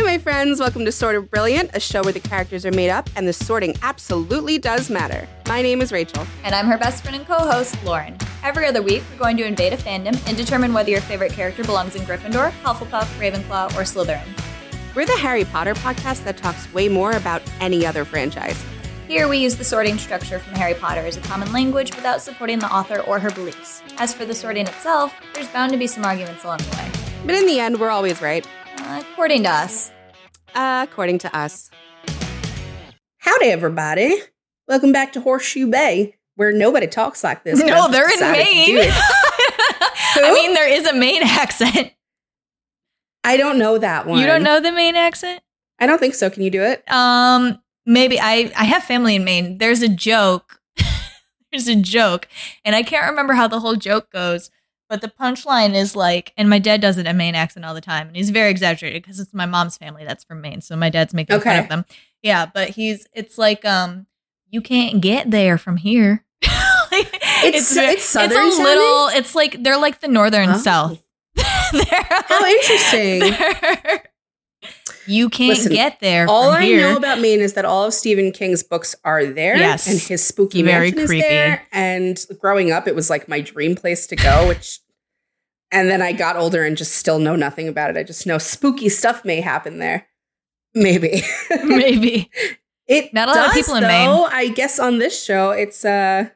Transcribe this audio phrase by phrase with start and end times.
[0.00, 0.60] Hi, my friends.
[0.60, 3.34] Welcome to Sort of Brilliant, a show where the characters are made up and the
[3.34, 5.28] sorting absolutely does matter.
[5.46, 6.26] My name is Rachel.
[6.42, 8.16] And I'm her best friend and co host, Lauren.
[8.42, 11.62] Every other week, we're going to invade a fandom and determine whether your favorite character
[11.64, 14.26] belongs in Gryffindor, Hufflepuff, Ravenclaw, or Slytherin.
[14.94, 18.58] We're the Harry Potter podcast that talks way more about any other franchise.
[19.06, 22.58] Here, we use the sorting structure from Harry Potter as a common language without supporting
[22.58, 23.82] the author or her beliefs.
[23.98, 26.90] As for the sorting itself, there's bound to be some arguments along the way.
[27.26, 28.46] But in the end, we're always right.
[28.90, 29.92] Uh, according to us.
[30.52, 31.70] Uh, according to us.
[33.18, 34.18] Howdy, everybody.
[34.66, 37.62] Welcome back to Horseshoe Bay, where nobody talks like this.
[37.64, 38.78] No, they're in Maine.
[40.16, 41.92] I mean, there is a Maine accent.
[43.22, 44.18] I don't know that one.
[44.18, 45.40] You don't know the Maine accent?
[45.78, 46.28] I don't think so.
[46.28, 46.82] Can you do it?
[46.90, 49.58] Um, maybe I I have family in Maine.
[49.58, 50.60] There's a joke.
[51.52, 52.26] There's a joke,
[52.64, 54.50] and I can't remember how the whole joke goes.
[54.90, 57.80] But the punchline is like, and my dad does it in Maine accent all the
[57.80, 60.90] time, and he's very exaggerated because it's my mom's family that's from Maine, so my
[60.90, 61.84] dad's making fun of them.
[62.22, 64.06] Yeah, but he's it's like um,
[64.50, 66.24] you can't get there from here.
[66.92, 69.08] Like, It's- ve- it's southern It's a little.
[69.16, 70.58] It's like they're like the northern Oh.
[70.58, 71.00] south.
[71.36, 71.84] They're
[72.28, 73.20] How interesting.
[73.20, 74.02] they're-
[75.10, 76.26] you can't Listen, get there.
[76.28, 76.80] All I here.
[76.80, 79.56] know about Maine is that all of Stephen King's books are there.
[79.56, 79.86] Yes.
[79.86, 81.24] And his spooky Very mansion creepy.
[81.24, 81.66] is there.
[81.72, 84.78] And growing up, it was like my dream place to go, which.
[85.72, 87.96] And then I got older and just still know nothing about it.
[87.96, 90.06] I just know spooky stuff may happen there.
[90.74, 91.22] Maybe.
[91.64, 92.30] maybe.
[92.86, 93.88] It Not a lot of does, people in though.
[93.88, 94.28] Maine.
[94.32, 96.28] I guess on this show, it's uh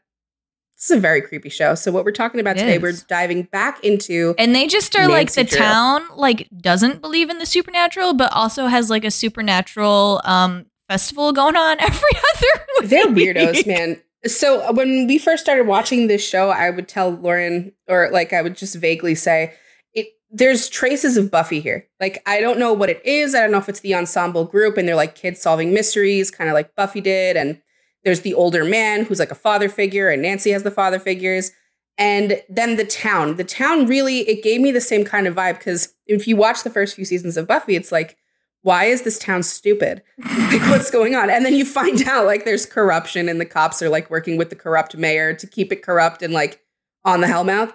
[0.84, 1.74] it's a very creepy show.
[1.74, 2.82] So what we're talking about It today, is.
[2.82, 5.58] we're diving back into And they just are like the Drew.
[5.58, 11.32] town like doesn't believe in the supernatural, but also has like a supernatural um festival
[11.32, 12.90] going on every other week.
[12.90, 14.00] they're weirdos, man.
[14.26, 18.32] So uh, when we first started watching this show, I would tell Lauren, or like
[18.32, 19.54] I would just vaguely say,
[19.94, 21.86] it there's traces of Buffy here.
[22.00, 23.34] Like I don't know what it is.
[23.34, 26.50] I don't know if it's the ensemble group and they're like kids solving mysteries, kind
[26.50, 27.36] of like Buffy did.
[27.38, 27.60] And
[28.04, 31.52] there's the older man who's like a father figure, and Nancy has the father figures.
[31.96, 33.36] And then the town.
[33.36, 36.64] The town really, it gave me the same kind of vibe because if you watch
[36.64, 38.16] the first few seasons of Buffy, it's like,
[38.62, 40.02] why is this town stupid?
[40.18, 41.30] like what's going on?
[41.30, 44.50] And then you find out like there's corruption and the cops are like working with
[44.50, 46.60] the corrupt mayor to keep it corrupt and like
[47.04, 47.72] on the hellmouth.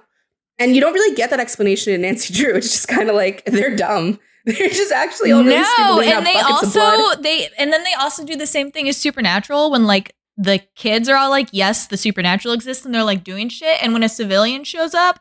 [0.58, 2.56] And you don't really get that explanation in Nancy Drew.
[2.56, 4.20] It's just kind of like they're dumb.
[4.46, 7.00] They're just actually all really no, out and they buckets of blood.
[7.00, 10.60] also they and then they also do the same thing as supernatural when like the
[10.76, 13.78] kids are all like, yes, the supernatural exists, and they're like doing shit.
[13.84, 15.20] And when a civilian shows up,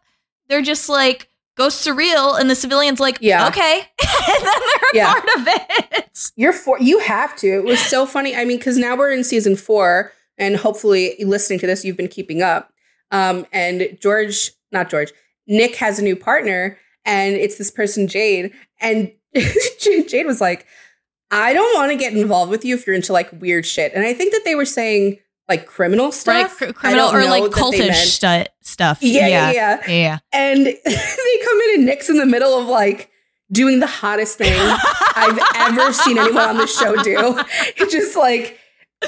[0.49, 3.49] they're just like, go surreal, and the civilian's like, Yeah.
[3.49, 5.13] okay, and then they're Yeah.
[5.13, 6.31] part of it.
[6.37, 7.49] You're for you have to.
[7.49, 8.37] It was so funny.
[8.37, 12.07] I mean, because now we're in season four, and hopefully, listening to this, you've been
[12.09, 12.73] keeping up.
[13.11, 15.13] Um, and George, not George,
[15.49, 19.11] Nick has a new partner, and it's this person Jade, and
[19.81, 20.65] Jade was like,
[21.31, 24.05] "I don't want to get involved with you if you're into like weird shit." And
[24.05, 25.19] I think that they were saying
[25.49, 28.99] like criminal stuff, cr- criminal or like cultish stu- stuff.
[29.01, 29.93] Yeah, yeah, yeah, yeah.
[29.93, 30.19] yeah.
[30.33, 33.11] And they come in, and Nick's in the middle of like
[33.51, 34.53] doing the hottest thing
[35.17, 37.41] I've ever seen anyone on the show do.
[37.91, 38.59] Just like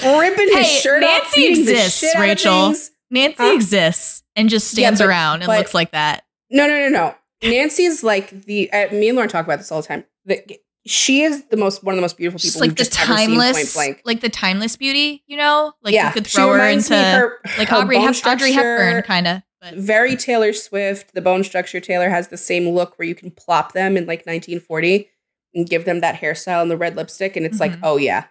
[0.03, 2.75] ripping his Hey, shirt off, Nancy beating the exists, shit out of Rachel.
[3.11, 3.53] Nancy Huh?
[3.55, 6.25] exists and just Yeah, stands but- around and but- looks like that.
[6.51, 7.15] No, no, no, no.
[7.49, 8.73] Nancy's like the.
[8.73, 10.05] Uh, me and Lauren talk about this all the time.
[10.27, 10.43] The,
[10.87, 13.17] she is the most one of the most beautiful people like we've the just ever
[13.17, 14.03] seen point timeless, blank.
[14.05, 17.69] like the timeless beauty, you know, like yeah, you could throw her into her, like
[17.69, 19.43] her Aubrey, Hep- Audrey Hepburn, kind of.
[19.75, 21.13] Very Taylor Swift.
[21.13, 24.21] The bone structure Taylor has the same look where you can plop them in like
[24.21, 25.11] 1940
[25.55, 27.81] and give them that hairstyle and the red lipstick, and it's like, Mhm.
[27.83, 28.25] oh yeah,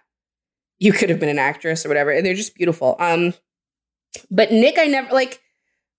[0.80, 2.10] you could have been an actress or whatever.
[2.10, 2.96] And they're just beautiful.
[2.98, 3.32] Um,
[4.30, 5.40] but Nick, I never like.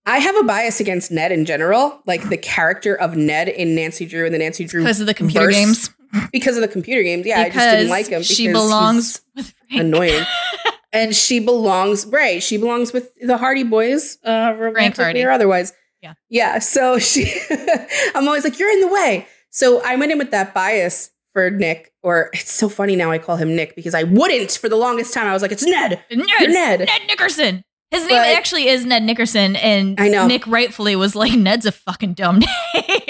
[0.04, 4.04] I have a bias against Ned in general, like the character of Ned in Nancy
[4.04, 5.54] Drew and the Nancy Drew because of the computer verse.
[5.54, 5.90] games,
[6.32, 7.26] because of the computer games.
[7.26, 8.20] Yeah, I just didn't like him.
[8.20, 9.82] Because she because belongs with Frank.
[9.82, 10.24] annoying,
[10.92, 12.42] and she belongs right.
[12.42, 15.24] She belongs with the Hardy Boys, uh, romantically Hardy.
[15.24, 15.72] or otherwise.
[16.02, 16.14] Yeah.
[16.28, 16.58] yeah.
[16.58, 17.32] So she,
[18.14, 19.26] I'm always like, you're in the way.
[19.50, 23.10] So I went in with that bias for Nick, or it's so funny now.
[23.10, 25.26] I call him Nick because I wouldn't for the longest time.
[25.28, 26.02] I was like, it's Ned.
[26.10, 26.80] Ned, You're Ned.
[26.80, 27.64] Ned Nickerson.
[27.92, 30.26] His name But- actually is Ned Nickerson, and I know.
[30.26, 32.48] Nick rightfully was like, Ned's a fucking dumb name.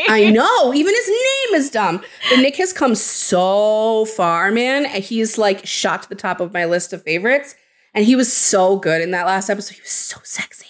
[0.08, 0.74] I know.
[0.74, 2.02] Even his name is dumb.
[2.28, 4.84] But Nick has come so far, man.
[4.86, 7.54] And He's like shot to the top of my list of favorites.
[7.94, 9.74] And he was so good in that last episode.
[9.76, 10.66] He was so sexy.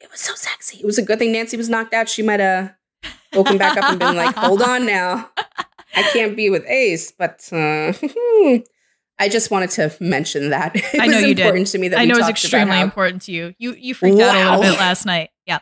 [0.00, 0.78] It was so sexy.
[0.78, 2.08] It was a good thing Nancy was knocked out.
[2.08, 2.74] She might have
[3.34, 5.30] woken back up and been like, hold on now.
[5.94, 7.92] I can't be with Ace, but uh,
[9.18, 10.74] I just wanted to mention that.
[10.76, 11.40] It I was know you did.
[11.46, 13.54] important to me that I know it's extremely how- important to you.
[13.58, 15.30] You you freaked out a little bit last night.
[15.46, 15.58] Yeah.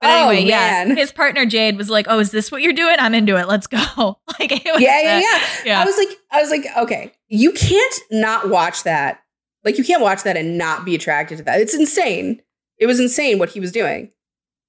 [0.00, 0.96] But Oh, anyway, yeah, man.
[0.96, 2.96] his partner Jade was like, "Oh, is this what you're doing?
[2.98, 3.48] I'm into it.
[3.48, 3.78] Let's go."
[4.38, 5.80] like, it was yeah, yeah, that- yeah.
[5.80, 9.20] I was like, I was like, okay, you can't not watch that.
[9.64, 11.60] Like, you can't watch that and not be attracted to that.
[11.60, 12.40] It's insane.
[12.78, 14.10] It was insane what he was doing.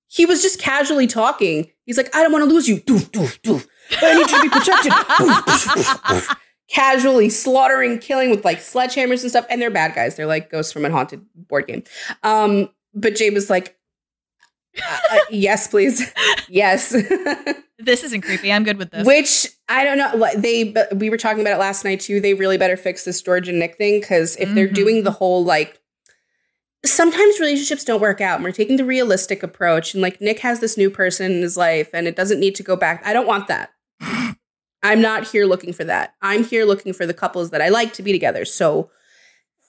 [0.09, 1.71] He was just casually talking.
[1.85, 2.81] He's like, I don't want to lose you.
[2.81, 3.65] Doof, doof, doof.
[3.91, 6.37] But I need you to be protected.
[6.71, 9.45] Casually slaughtering, killing with like sledgehammers and stuff.
[9.49, 10.15] And they're bad guys.
[10.15, 11.83] They're like ghosts from a haunted board game.
[12.23, 13.77] Um, but Jay was like,
[14.81, 16.11] uh, uh, yes, please.
[16.47, 16.89] yes.
[17.79, 18.51] this isn't creepy.
[18.53, 19.05] I'm good with this.
[19.05, 20.11] Which I don't know.
[20.15, 22.21] like, They but we were talking about it last night too.
[22.21, 24.73] They really better fix this George and Nick thing because if they're Mhm.
[24.73, 25.77] doing the whole like,
[26.85, 28.35] sometimes relationships don't work out.
[28.35, 31.57] And we're taking the realistic approach, and like Nick has this new person in his
[31.57, 33.01] life, and it doesn't need to go back.
[33.05, 33.71] I don't want that.
[34.83, 36.15] I'm not here looking for that.
[36.21, 38.45] I'm here looking for the couples that I like to be together.
[38.45, 38.89] So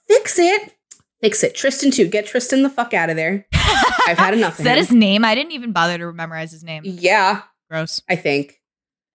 [0.07, 0.75] fix it.
[1.21, 1.55] Fix it.
[1.55, 2.07] Tristan too.
[2.07, 3.45] Get Tristan the fuck out of there.
[3.53, 4.59] I've had enough.
[4.59, 4.83] Is that him.
[4.83, 5.23] his name?
[5.23, 6.81] I didn't even bother to memorize his name.
[6.85, 8.01] Yeah, Gross.
[8.09, 8.59] I think.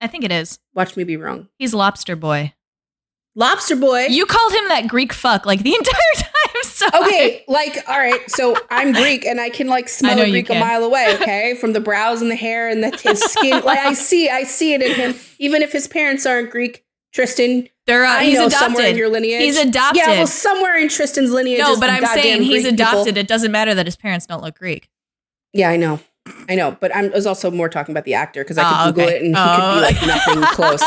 [0.01, 0.59] I think it is.
[0.75, 1.49] Watch me be wrong.
[1.59, 2.55] He's Lobster Boy.
[3.35, 4.07] Lobster boy.
[4.07, 5.95] You called him that Greek fuck like the entire.
[6.85, 10.49] So okay, like, all right, so I'm Greek and I can like smell a Greek
[10.49, 11.57] a mile away, okay?
[11.61, 13.65] From the brows and the hair and the his skin.
[13.65, 15.15] like I see, I see it in him.
[15.39, 18.97] Even if his parents aren't Greek, Tristan, they're uh, I he's know somewhere in adopted.
[18.97, 19.43] your lineage.
[19.43, 20.03] He's adopted.
[20.07, 21.59] Yeah, well, somewhere in Tristan's lineage.
[21.59, 22.93] no, but I'm saying he's Greek people.
[23.01, 23.17] adopted.
[23.17, 24.89] It doesn't matter that his parents don't look Greek.
[25.53, 25.99] Yeah, I know.
[26.49, 28.77] I know, but I'm, I was also more talking about the actor because I could
[28.81, 29.17] Oh, Google okay.
[29.17, 29.55] it and he Oh.
[29.57, 30.83] could be like nothing close.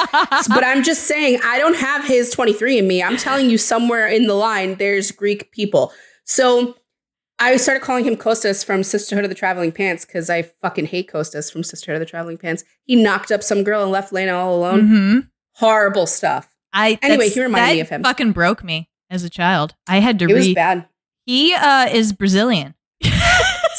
[0.49, 3.03] But I'm just saying, I don't have his 23andMe.
[3.03, 5.91] I'm telling you, somewhere in the line, there's Greek people.
[6.25, 6.75] So
[7.39, 11.11] I started calling him Costas from Sisterhood of the Traveling Pants because I fucking hate
[11.11, 12.63] Costas from Sisterhood of the Traveling Pants.
[12.85, 14.87] He knocked up some girl and left Lena all alone.
[14.87, 15.19] hmm
[15.55, 16.47] Horrible stuff.
[16.73, 18.03] I Anyway, he reminded me of him.
[18.03, 19.75] Fucking broke me as a child.
[19.87, 20.87] I had to It was bad.
[21.25, 22.73] He uh, is Brazilian.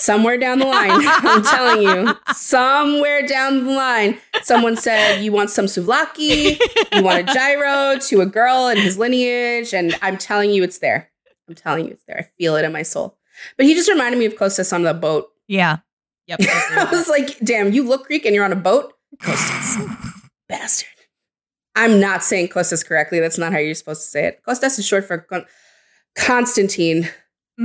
[0.02, 5.50] Somewhere down the line, I'm telling you, somewhere down the line, someone said, You want
[5.50, 6.58] some souvlaki?
[6.92, 9.72] You want a gyro to a girl in his lineage?
[9.72, 11.08] And I'm telling you, it's there.
[11.48, 12.18] I'm telling you, it's there.
[12.18, 13.16] I feel it in my soul.
[13.56, 15.28] But he just reminded me of Costas on the boat.
[15.46, 15.78] Yeah.
[16.26, 16.40] Yep.
[16.40, 18.94] I agree I with was like, Damn, you look Greek and you're on a boat?
[19.22, 19.86] Costas.
[20.48, 20.88] Bastard.
[21.76, 23.20] I'm not saying Costas correctly.
[23.20, 24.42] That's not how you're supposed to say it.
[24.44, 25.46] Costas is short for Con-
[26.16, 27.08] Constantine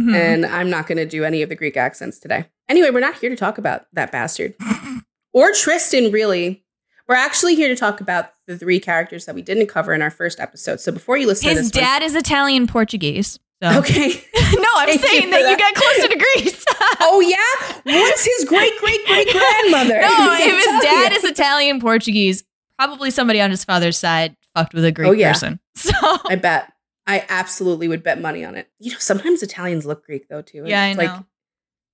[0.06, 0.12] that.
[0.12, 0.16] Mhm.
[0.16, 2.46] and I'm not going to do any of the Greek accents today.
[2.70, 4.54] Anyway, we're not here to talk about that bastard
[5.34, 6.64] or Tristan, really.
[7.08, 10.10] We're actually here to talk about the three characters that we didn't cover in our
[10.12, 10.82] first episode.
[10.82, 13.40] So before you listen His to this, dad is Italian Portuguese.
[13.64, 13.80] So.
[13.80, 14.10] okay.
[14.36, 16.66] no, I'm Thank saying for that, you got closer to Greece.
[17.00, 20.00] Oh yeah, what's his great great great grandmother?
[20.02, 22.44] no, if his dad is Italian Portuguese,
[22.78, 25.32] probably somebody on his father's side fucked with a Greek Oh, yeah.
[25.32, 25.60] person.
[25.76, 25.92] So
[26.30, 26.72] I bet.
[27.08, 28.70] I absolutely would bet money on it.
[28.80, 30.64] You know, sometimes Italians look Greek though too.
[30.66, 31.04] yeah, I It's know.
[31.06, 31.24] Like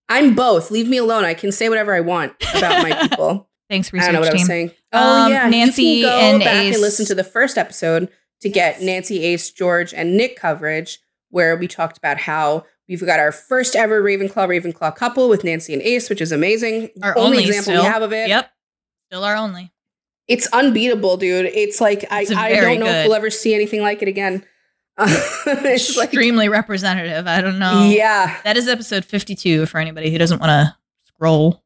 [0.09, 0.69] I'm both.
[0.71, 1.23] Leave me alone.
[1.23, 3.49] I can say whatever I want about my people.
[3.69, 4.47] Thanks, I don't know research what I was team.
[4.47, 4.71] saying.
[4.91, 6.73] Oh Um, yeah, Nancy you can go and back Ace.
[6.75, 8.09] and listen to the first episode
[8.41, 10.99] to get Nancy, Ace, George, and Nick coverage,
[11.29, 15.73] where we talked about how we've got our first ever Ravenclaw Ravenclaw couple with Nancy
[15.73, 16.89] and Ace, which is amazing.
[17.01, 17.83] Our only, only example still.
[17.83, 18.27] we have of it.
[18.27, 18.51] Yep.
[19.09, 19.71] Still our only.
[20.27, 21.45] It's unbeatable, dude.
[21.47, 24.07] It's like I, It's I very don't know if we'll ever see anything like it
[24.07, 24.45] again.
[24.97, 27.25] it's like Extremely representative.
[27.27, 27.89] I don't know.
[27.89, 28.39] yeah.
[28.43, 30.75] That is episode 52 for anybody who doesn't want to
[31.07, 31.63] scroll.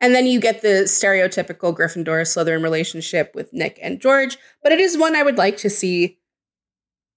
[0.00, 4.80] And then you get the stereotypical Gryffindor Slytherin relationship with Nick and George, but it
[4.80, 6.18] is one I would like to see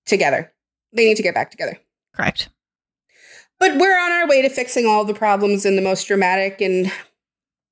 [0.06, 0.52] together.
[0.92, 1.80] They need to get back together.
[2.14, 2.50] Correct.
[3.60, 6.92] But we're on our way to fixing all the problems in the most dramatic and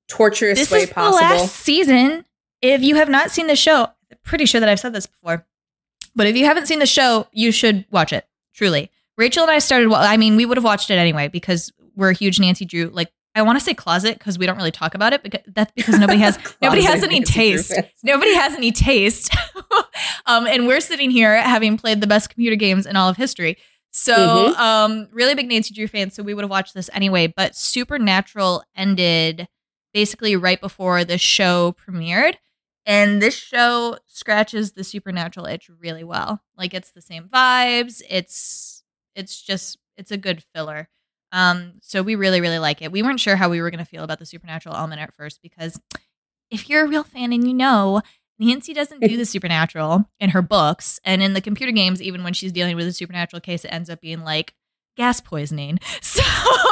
[0.08, 1.18] torturous This way is possible.
[1.18, 2.24] the last season.
[2.62, 5.46] If you have not seen the show, I'm pretty sure that I've said this before,
[6.14, 8.26] but if you haven't seen the show, you should watch it.
[8.54, 9.88] Truly, Rachel and I started.
[9.88, 12.86] wa- I mean, we would have watched it anyway because we're huge Nancy Drew.
[12.88, 15.22] Like, I want to say closet because we don't really talk about it.
[15.22, 17.72] Because that's because nobody has nobody has any taste.
[18.02, 19.34] Nobody has any taste.
[20.26, 23.56] um, and we're sitting here having played the best computer games in all of history.
[23.90, 24.56] So, Mhm.
[24.58, 26.10] um, really big Nancy Drew fan.
[26.10, 27.26] So we would have watched this anyway.
[27.26, 29.48] But Supernatural ended
[29.94, 32.34] basically right before the show premiered.
[32.84, 36.42] And this show scratches the supernatural itch really well.
[36.56, 38.02] Like it's the same vibes.
[38.08, 38.82] It's
[39.14, 40.88] it's just it's a good filler.
[41.30, 42.92] Um, so we really really like it.
[42.92, 45.40] We weren't sure how we were going to feel about the supernatural element at first
[45.42, 45.80] because
[46.50, 48.02] if you're a real fan and you know
[48.38, 52.32] Nancy doesn't do the supernatural in her books and in the computer games, even when
[52.34, 54.54] she's dealing with a supernatural case, it ends up being like
[54.96, 55.78] gas poisoning.
[56.02, 56.22] So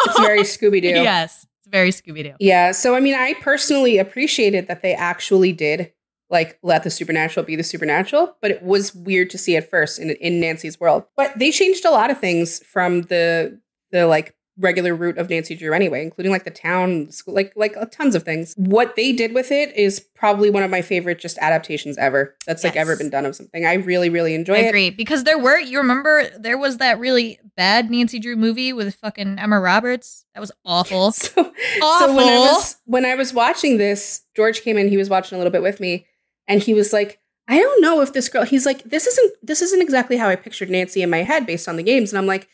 [0.07, 0.89] It's very Scooby Doo.
[0.89, 2.35] yes, it's very Scooby Doo.
[2.41, 2.73] Yeah.
[2.73, 5.93] So, I mean, I personally appreciated that they actually did
[6.31, 9.99] like let the supernatural be the supernatural, but it was weird to see at first
[9.99, 11.05] in, in Nancy's world.
[11.17, 13.61] But they changed a lot of things from the
[13.91, 17.77] the like regular route of Nancy Drew anyway, including like the town, school, like like
[17.77, 18.55] uh, tons of things.
[18.57, 22.37] What they did with it is probably one of my favorite just adaptations ever.
[22.47, 23.65] That's like ever been done of something.
[23.65, 24.69] I really really enjoy I it.
[24.69, 28.95] agree because there were you remember there was that really bad Nancy Drew movie with
[28.97, 30.25] fucking Emma Roberts.
[30.35, 31.13] That was awful.
[31.31, 34.89] So, so when I was when I was watching this, George came in.
[34.89, 36.07] He was watching a little bit with me,
[36.51, 39.63] and he was like, "I don't know if this girl." He's like, "This isn't this
[39.63, 42.27] isn't exactly how I pictured Nancy in my head based on the games." And I'm
[42.27, 42.47] like,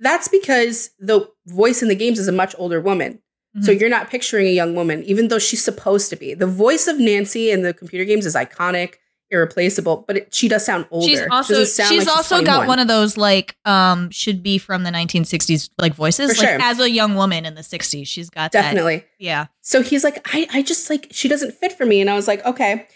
[0.00, 3.20] "That's because the voice in the games is a much older woman."
[3.60, 3.80] So Mhm.
[3.80, 6.32] you're not picturing a young woman, even though she's supposed to be.
[6.34, 8.94] The voice of Nancy in the computer games is iconic,
[9.30, 11.06] irreplaceable, but it, she does sound older.
[11.08, 12.44] She's also sound she's like also 21.
[12.60, 16.48] got one of those like um should be from the 1960s like voices For like
[16.50, 16.62] sure.
[16.62, 19.04] as a young woman in the 60s she's got that definitely.
[19.18, 22.14] yeah So he's like, I, I just like she doesn't fit for me, and I
[22.14, 22.86] was like, okay,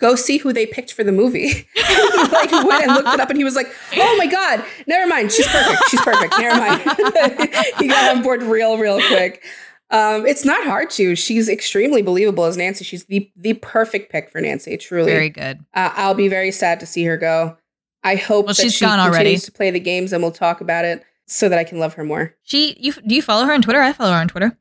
[0.00, 1.48] go see who they picked for the movie.
[1.48, 1.64] he
[2.32, 5.30] like went and looked it up, and he was like, oh my god, never mind,
[5.30, 6.80] she's perfect, she's perfect, never mind.
[7.78, 9.44] he got on board real, real quick.
[9.92, 11.16] Um, it's not hard to.
[11.16, 12.84] She's extremely believable as Nancy.
[12.84, 14.76] She's the the perfect pick for Nancy.
[14.76, 17.56] Truly, very good Uh, I'll be very sad to see her go.
[18.04, 19.36] I hope Well, that she's she gone continues already.
[19.38, 22.04] to play the games, and we'll talk about it so that I can love her
[22.04, 22.34] more.
[22.44, 24.56] she you do you follow her on Twitter I follow her on Twitter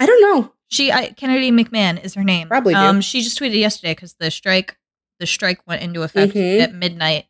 [0.00, 0.52] I don't know.
[0.72, 2.80] She I, Kennedy McMann is her name Probably do.
[2.80, 4.76] um she just tweeted yesterday because the strike
[5.20, 6.60] the strike went into effect Mhm.
[6.60, 7.26] at midnight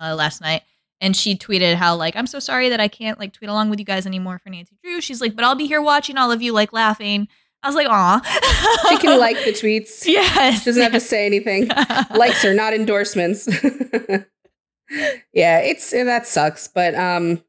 [0.00, 0.62] uh, last night
[1.00, 3.78] and she tweeted how like I'm so sorry that I can't like tweet along with
[3.78, 6.42] you guys anymore for Nancy Drew she's like but I'll be here watching all of
[6.42, 7.28] you like laughing
[7.62, 8.20] I was like aw
[8.90, 10.04] She can like the tweets.
[10.06, 11.68] yes She doesn't have to say anything.
[12.14, 13.46] Likes are not endorsements.
[15.32, 16.68] yeah, it's that sucks.
[16.68, 17.42] But um,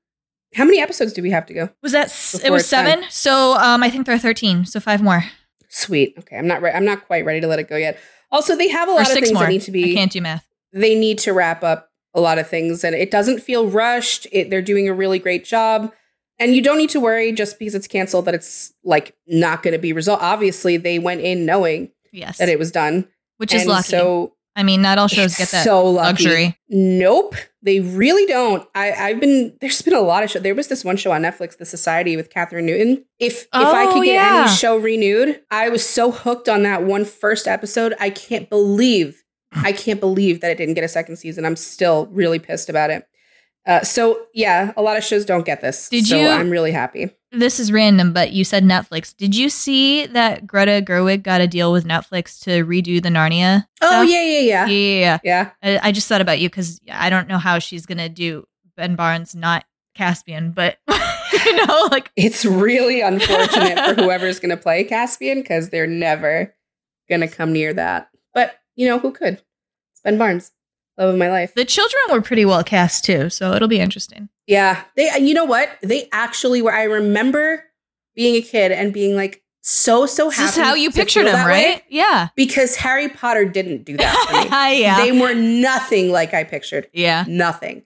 [0.55, 1.69] how many episodes do we have to go?
[1.81, 2.85] Was that s- it was done.
[2.85, 3.05] seven?
[3.09, 4.65] So um, I think there are thirteen.
[4.65, 5.23] So five more
[5.69, 6.13] Sweet.
[6.19, 6.61] Okay, I'm not.
[6.61, 7.99] Re- I'm not quite ready to let it go yet.
[8.31, 9.43] Also, they have a lot or of things more.
[9.43, 9.93] that need to I be.
[9.95, 10.45] can't do math.
[10.71, 14.27] They need to wrap up a lot of things, and it doesn't feel rushed.
[14.31, 15.91] It, they're doing a really great job.
[16.39, 19.71] And you don't need to worry just because it's canceled that it's like not going
[19.73, 20.21] to be resolved.
[20.23, 23.07] Obviously, they went in knowing Yes, that it was done,
[23.37, 23.83] which is lucky.
[23.89, 26.23] So I mean, not all shows It's get that so lucky.
[26.25, 26.57] luxury.
[26.69, 28.67] Nope, they really don't.
[28.75, 30.43] I, I've been there's been a lot of shows.
[30.43, 33.03] There was this one show on Netflix, The Society with Kathryn Newton.
[33.19, 34.43] If if I Oh, could get yeah.
[34.47, 37.93] any show renewed, I was so hooked on that one first episode.
[37.99, 39.23] I can't believe
[39.55, 41.45] I can't believe that it didn't get a second season.
[41.45, 43.07] I'm still really pissed about it.
[43.65, 45.89] Uh, so yeah, a lot of shows don't get this.
[45.89, 47.11] Did so you- I'm really happy.
[47.35, 49.15] This is random, but you said Netflix.
[49.17, 53.65] Did you see that Greta Gerwig got a deal with Netflix to redo the Narnia?
[53.81, 54.07] Oh stuff?
[54.07, 55.19] yeah, yeah, yeah, yeah, yeah.
[55.23, 55.51] yeah.
[55.63, 55.79] yeah.
[55.81, 58.45] I, I just thought about you because I don't know how she's gonna do
[58.77, 59.65] Ben Barnes not
[59.95, 60.77] Caspian, but
[61.33, 66.53] you know, like It's really unfortunate for whoever's going to play Caspian because they're never
[67.09, 68.09] going to come near that.
[68.33, 69.41] But, you know, who could?
[69.91, 70.51] It's Ben Barnes,
[70.97, 71.53] love of my life.
[71.55, 74.29] the children were pretty well cast too, so it'll be interesting.
[74.47, 74.83] Yeah.
[74.95, 75.69] They, you know what?
[75.81, 76.73] They actually were.
[76.73, 77.63] I remember
[78.15, 80.43] being a kid and being like so, so happy.
[80.43, 81.83] This is how you pictured them, that way right?
[81.89, 82.27] Yeah.
[82.35, 84.49] Because Harry Potter didn't do that for me.
[84.81, 84.97] yeah.
[84.97, 86.87] They were nothing like I pictured.
[86.93, 87.23] yeah.
[87.27, 87.83] Nothing.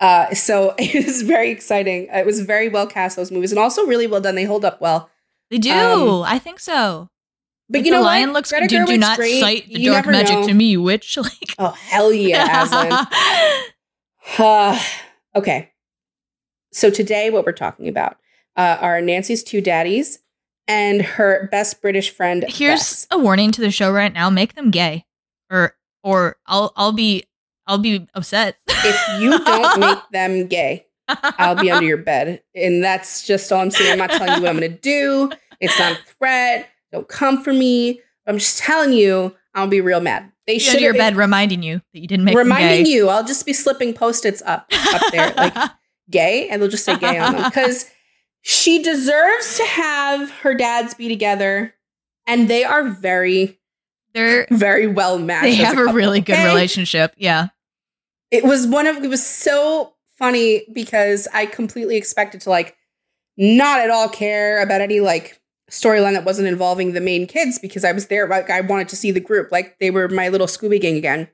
[0.00, 2.08] Uh, so it was very exciting.
[2.12, 4.34] It was very well cast, those movies, and also really well done.
[4.34, 5.10] They hold up well.
[5.50, 5.72] They do.
[5.72, 7.10] Um, I think so.
[7.72, 8.08] But Like, you know the what?
[8.10, 8.66] lion looks Greta.
[8.68, 9.40] Do, do not great.
[9.40, 10.46] cite the You dark magic know.
[10.46, 11.16] to me, witch.
[11.22, 13.06] Like Oh hell yeah, Aslan.
[14.38, 14.80] Uh,
[15.36, 15.70] okay.
[16.72, 18.16] So today, what we're talking about
[18.56, 20.20] uh, are Nancy's two daddies
[20.68, 22.44] and her best British friend.
[22.48, 23.06] Here's Bess.
[23.10, 25.04] a warning to the show right now: make them gay,
[25.50, 27.24] or or I'll I'll be
[27.66, 28.56] I'll be upset.
[28.68, 33.60] if you don't make them gay, I'll be under your bed, and that's just all
[33.60, 33.92] I'm saying.
[33.92, 35.30] I'm not telling you what I'm going to do.
[35.60, 36.68] It's not a threat.
[36.92, 38.00] Don't come for me.
[38.26, 40.30] I'm just telling you, I'll be real mad.
[40.46, 43.08] They should your bed, reminding you that you didn't make reminding you.
[43.08, 45.54] I'll just be slipping post-its up up there, like
[46.10, 47.88] gay, and they'll just say gay on them because
[48.42, 51.74] she deserves to have her dads be together,
[52.26, 53.60] and they are very,
[54.14, 55.44] They're very well matched.
[55.44, 56.46] they have a couple, really good okay?
[56.46, 57.14] relationship.
[57.16, 57.48] Yeah.
[58.32, 62.76] It was one of it was so funny because I completely expected to like
[63.36, 65.40] not at all care about any like
[65.72, 68.96] storyline that wasn't involving the main kids because I was there like I wanted to
[68.96, 71.28] see the group like they were my little Scooby gang again.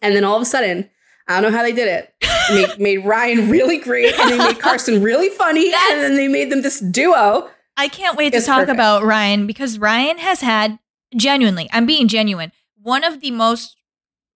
[0.00, 0.88] And then all of a sudden,
[1.26, 2.14] I don't know how they did it.
[2.50, 6.16] They made, made Ryan really great and they made Carson really funny That's- and then
[6.16, 7.50] they made them this duo.
[7.76, 8.74] I can't wait to talk perfect.
[8.74, 10.78] about Ryan because Ryan has had
[11.16, 13.76] genuinely, I'm being genuine, one of the most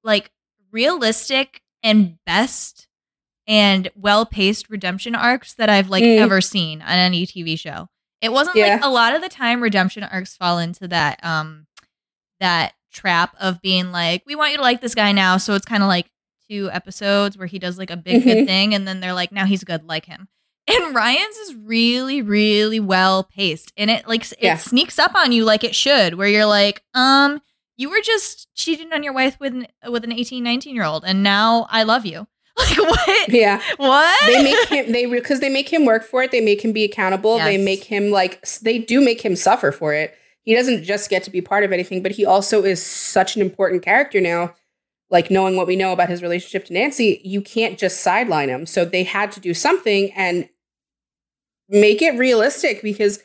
[0.05, 0.31] like
[0.73, 2.89] realistic and best
[3.47, 6.19] and well-paced redemption arcs that I've like Mm.
[6.19, 7.89] ever seen on any TV show.
[8.23, 8.75] It wasn't Yeah.
[8.77, 11.67] like a lot of the time redemption arcs fall into that um
[12.41, 15.65] that trap of being like, we want you to like this guy now, so it's
[15.67, 16.11] kind of like
[16.49, 18.25] two episodes where he does like a big Mhm.
[18.25, 20.29] good thing and then they're like, now he's good, like him.
[20.69, 23.73] And Ryan's is really, really well paced.
[23.77, 24.57] And it like it Yeah.
[24.57, 27.41] sneaks up on you like it should, where you're like, um,
[27.77, 31.05] you were just cheating on your wife with an with an 18, 19 year old,
[31.05, 32.29] and now I love you.
[32.59, 33.29] Like what?
[33.29, 33.63] Yeah.
[33.77, 34.27] What?
[34.27, 36.31] They make him they because they make him work for it.
[36.31, 37.39] They make him be accountable.
[37.39, 40.15] They make him like they do make him suffer for it.
[40.43, 43.43] He doesn't just get to be part of anything, but he also is such an
[43.43, 44.55] important character now.
[45.09, 48.67] Like knowing what we know about his relationship to Nancy, you can't just sideline him.
[48.67, 50.49] So they had to do something and
[51.69, 53.23] make it realistic because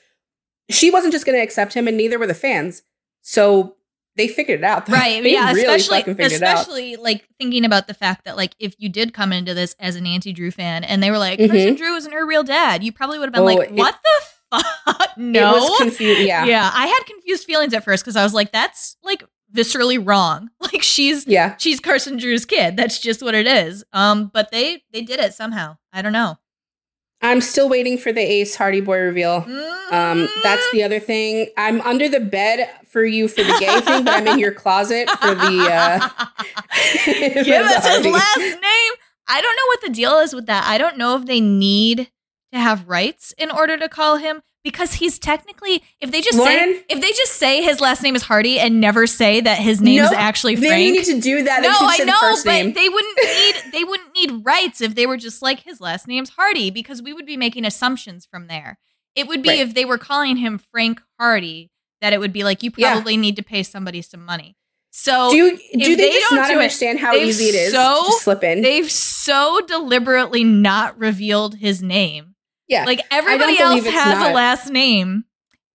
[0.69, 2.83] she wasn't just going to accept him, and neither were the fans.
[3.21, 3.76] So
[4.17, 4.89] they figured it out.
[4.89, 8.75] right They yeah really especially it especially like thinking about the fact that like if
[8.77, 11.49] you did come into this as an nancy drew fan and they were like Mhm.
[11.49, 13.95] Carson drew isn't her real dad you probably would have been Oh, like it- what
[14.03, 16.21] the fuck no It was confused.
[16.21, 16.45] Yeah.
[16.45, 20.49] yeah i had confused feelings at first because i was like that's like viscerally wrong
[20.59, 21.55] like she's Yeah.
[21.57, 25.33] she's carson drew's kid that's just what it is um but they they did it
[25.33, 26.37] somehow i don't know
[27.21, 29.45] I'm still waiting for the Ace Hardy Boy reveal.
[29.91, 31.47] Um, that's the other thing.
[31.57, 35.09] I'm under the bed for you for the gay thing, but I'm in your closet
[35.09, 35.69] for the.
[35.71, 36.09] Uh,
[37.43, 38.93] Give us his last name.
[39.27, 40.65] I don't know what the deal is with that.
[40.65, 42.09] I don't know if they need
[42.53, 46.53] to have rights in order to call him because he's technically if they just Lauren?
[46.75, 49.81] say if they just say his last name is Hardy and never say that his
[49.81, 50.69] name is actually Frank.
[50.71, 51.61] They need to do that.
[51.61, 52.73] No, I know, first but name.
[52.73, 56.31] they wouldn't need they wouldn't need rights if they were just like his last name's
[56.31, 58.77] Hardy because we would be making assumptions from there.
[59.15, 59.59] It would be Right.
[59.59, 62.93] if they were calling him Frank Hardy that it would be like you Yeah.
[62.93, 64.55] probably need to pay somebody some money.
[64.91, 68.11] So do do they, they not do it, understand how easy it is so- to
[68.19, 68.61] slip in?
[68.61, 72.26] They've so deliberately not revealed his name.
[72.67, 74.31] Yeah, Like everybody else has not.
[74.31, 75.25] a last name,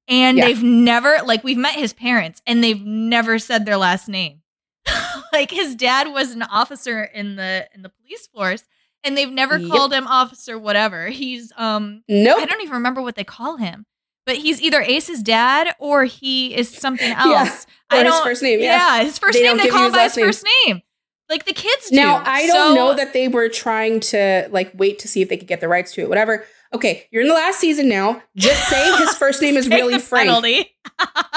[0.08, 0.46] and Yeah.
[0.46, 4.40] they've never like we've met his parents, and they've never said their last name.
[5.32, 8.64] like his dad was an officer in the in the police force,
[9.04, 9.70] and they've never Yep.
[9.70, 11.06] called him officer whatever.
[11.08, 12.38] He's um nope.
[12.40, 13.86] I don't even remember what they call him.
[14.24, 17.26] But he's either Ace's dad or he is something else.
[17.28, 17.52] Yeah.
[17.90, 19.02] I Or his don't, first name, yeah.
[19.02, 19.56] his first They name.
[19.56, 20.26] They call him by his name.
[20.26, 20.82] first name,
[21.28, 21.96] like the kids do.
[21.96, 25.28] Now I don't So- know that they were trying to like wait to see if
[25.28, 26.08] they could get the rights to it.
[26.08, 26.46] Whatever.
[26.74, 28.22] Okay, you're in the last season now.
[28.36, 30.66] Just say his first name is really Frank.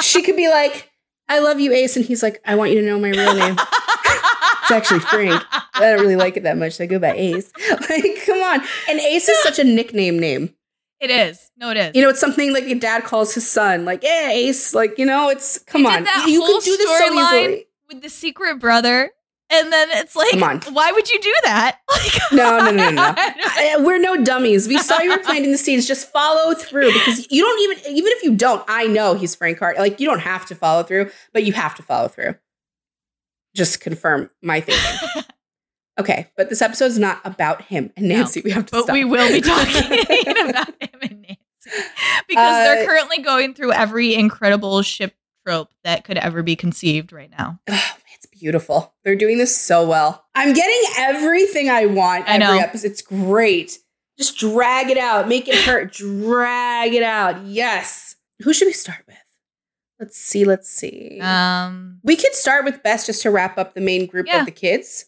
[0.02, 0.89] She could be like,
[1.28, 3.56] "I love you, Ace," and he's like, "I want you to know my real name."
[3.58, 5.43] It's actually Frank.
[5.52, 6.74] I don't really like it that much.
[6.74, 7.52] So I go by Ace.
[7.89, 8.62] Like, come on.
[8.89, 10.56] And Ace is such a nickname name.
[11.00, 11.52] It is.
[11.58, 11.91] No, it is.
[11.93, 13.86] You know, it's something like your dad calls his son.
[13.86, 14.74] Like, yeah, Ace.
[14.74, 16.06] Like, you know, it's come They on.
[16.28, 17.67] you whole could do this so easily.
[17.89, 19.12] with the secret brother,
[19.63, 20.34] and then it's like,
[20.74, 21.80] why would you do that?
[21.89, 23.13] Like, No, no, no, no, no.
[23.18, 24.68] I We're no dummies.
[24.68, 25.88] We saw you were planting the seeds.
[25.88, 29.60] Just follow through because you don't even, even if you don't, I know he's Frank
[29.60, 29.78] Hart.
[29.78, 32.36] Like, you don't have to follow through, but you have to follow through.
[33.56, 35.24] Just confirm my thinking.
[35.98, 38.41] Okay, but this episode is not about him and No, Nancy.
[38.44, 38.94] we have to but stop.
[38.94, 39.94] we will be talking
[40.50, 41.39] about him and Nancy
[42.28, 45.15] because they're Uh, currently going through every incredible ship
[45.48, 47.60] trope that could ever be conceived right now.
[48.26, 48.94] It's beautiful.
[49.04, 50.26] They're doing this so well.
[50.34, 52.58] I'm getting everything I want I every know.
[52.60, 52.92] episode.
[52.92, 53.78] It's great.
[54.18, 55.28] Just drag it out.
[55.28, 55.94] Make it hurt.
[55.94, 57.46] drag it out.
[57.46, 58.16] Yes.
[58.42, 59.16] Who should we start with?
[60.00, 60.44] Let's see.
[60.46, 61.20] Let's see.
[61.22, 64.40] Um, we could start with Bess just to wrap up the main group Yeah.
[64.40, 65.06] of the kids.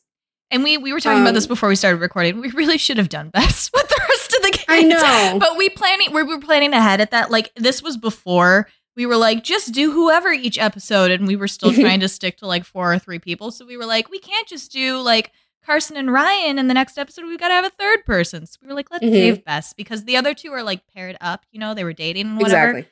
[0.51, 2.39] and we we were talking about Um, this before we started recording.
[2.39, 4.65] We really should have done best with the rest of the kids.
[4.69, 5.39] I know.
[5.39, 7.32] but we planning we were planning ahead at that.
[7.32, 11.47] Like this was before we were like just do whoever each episode, and we were
[11.47, 13.51] still trying to stick to like four or three people.
[13.51, 15.31] So we were like, we can't just do like
[15.65, 18.45] Carson and Ryan, and the next episode we've got to have a third person.
[18.45, 19.12] So we were like, let's Mhm.
[19.12, 21.45] save Bess because the other two are like paired up.
[21.51, 22.79] You know, they were dating and whatever.
[22.79, 22.91] Exactly.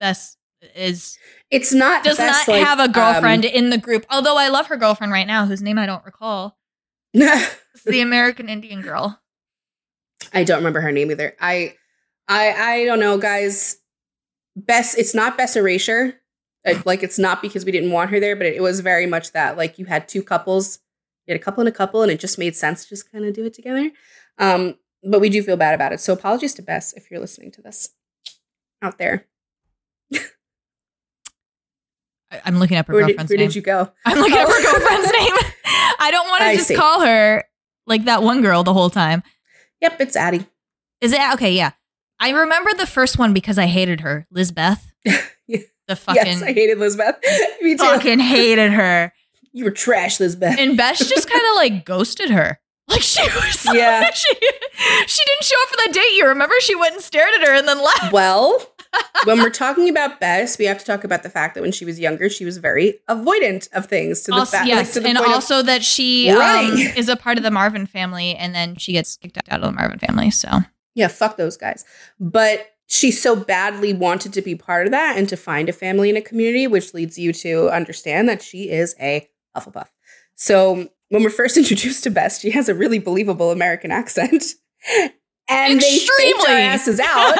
[0.00, 0.36] Bess
[0.74, 1.18] is
[1.50, 4.04] It's not does Bess, not like, have a um, girlfriend in the group.
[4.10, 6.58] Although I love her girlfriend right now, whose name I don't recall.
[7.14, 9.20] It's the American Indian girl.
[10.32, 11.36] I don't remember her name either.
[11.40, 11.74] I
[12.28, 13.76] I I don't know, guys.
[14.56, 16.14] Bess, it's not Bess Erasure.
[16.66, 19.32] Uh, Like it's not because we didn't want her there, but it, was very much
[19.32, 19.56] that.
[19.56, 20.78] Like you had two couples,
[21.26, 23.24] you had a couple and a couple, and it just made sense to just kind
[23.24, 23.90] of do it together.
[24.38, 26.00] Um, but we do feel bad about it.
[26.00, 27.90] So apologies to Bess if you're listening to this
[28.82, 29.26] out there.
[32.44, 33.44] I'm looking up her Where did, girlfriend's where name.
[33.44, 33.92] Where did you go?
[34.04, 34.72] I'm looking up her Oh.
[34.78, 35.52] girlfriend's name.
[36.00, 36.74] I don't want to just see.
[36.74, 37.44] call her
[37.86, 39.22] like that one girl the whole time.
[39.80, 40.46] Yep, it's Addie.
[41.00, 41.52] Is it okay?
[41.52, 41.72] Yeah,
[42.20, 44.92] I remember the first one because I hated her, Lisbeth.
[45.46, 45.58] Yeah.
[45.88, 47.16] The fucking yes, I hated Elizabeth.
[47.60, 47.84] Me too.
[47.84, 49.12] fucking hated her,
[49.52, 50.56] You were trash, Elizabeth.
[50.58, 52.58] and Bess just kind of like ghosted her.
[52.88, 54.10] Like she was, Yeah.
[54.10, 54.34] she
[55.06, 56.16] she didn't show up for that date.
[56.16, 56.54] You remember?
[56.60, 58.10] She went and stared at her and then left.
[58.12, 58.58] Well,
[59.24, 61.84] when we're talking about Bess, we have to talk about the fact that when she
[61.84, 64.22] was younger, she was very avoidant of things.
[64.22, 67.16] To the Also, fact, yes, like, to the and also that she um, is a
[67.16, 70.30] part of the Marvin family, and then she gets kicked out of the Marvin family.
[70.30, 70.48] So
[70.94, 71.84] Yeah, fuck those guys.
[72.20, 76.10] But she so badly wanted to be part of that and to find a family
[76.10, 79.88] in a community, which leads you to understand that she is a Hufflepuff.
[80.34, 84.44] So when we're first introduced to Bess, she has a really believable American accent.
[85.48, 87.34] And they faked our asses out.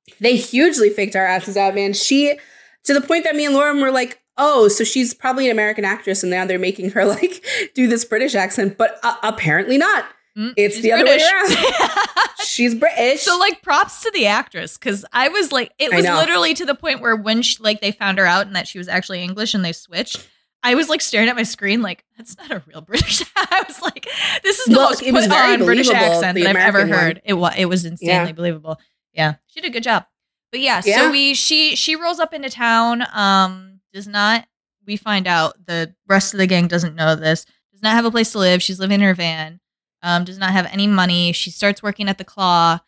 [0.20, 1.92] they hugely faked our asses out, man.
[1.92, 2.38] She
[2.84, 5.84] to the point that me and Lauren were like, oh, so she's probably an American
[5.84, 7.44] actress, and now they're making her like
[7.74, 10.06] do this British accent, but uh, apparently not.
[10.40, 11.22] Mm, it's the British.
[11.22, 12.28] other way around.
[12.44, 13.20] she's British.
[13.20, 16.74] So like props to the actress because I was like, it was literally to the
[16.74, 19.52] point where when she, like they found her out and that she was actually English
[19.52, 20.26] and they switched.
[20.62, 23.22] I was like staring at my screen, like that's not a real British.
[23.36, 24.06] I was like,
[24.42, 27.16] this is the Look, most put on British accent that I've ever heard.
[27.16, 27.22] One.
[27.24, 28.32] It was it was insanely yeah.
[28.32, 28.78] believable.
[29.12, 30.06] Yeah, she did a good job.
[30.50, 33.04] But yeah, yeah, so we she she rolls up into town.
[33.12, 34.46] Um, does not
[34.86, 37.46] we find out the rest of the gang doesn't know this.
[37.72, 38.62] Does not have a place to live.
[38.62, 39.60] She's living in her van.
[40.02, 41.32] Um, does not have any money.
[41.32, 42.78] She starts working at the Claw,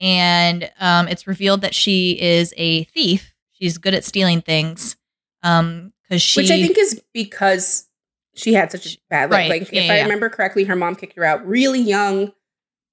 [0.00, 3.34] and um, it's revealed that she is a thief.
[3.50, 4.96] She's good at stealing things.
[5.42, 7.86] Um, because she, which I think is because
[8.34, 9.48] she had such a bad right.
[9.48, 12.32] like yeah, if yeah, I remember correctly, her mom kicked her out really young,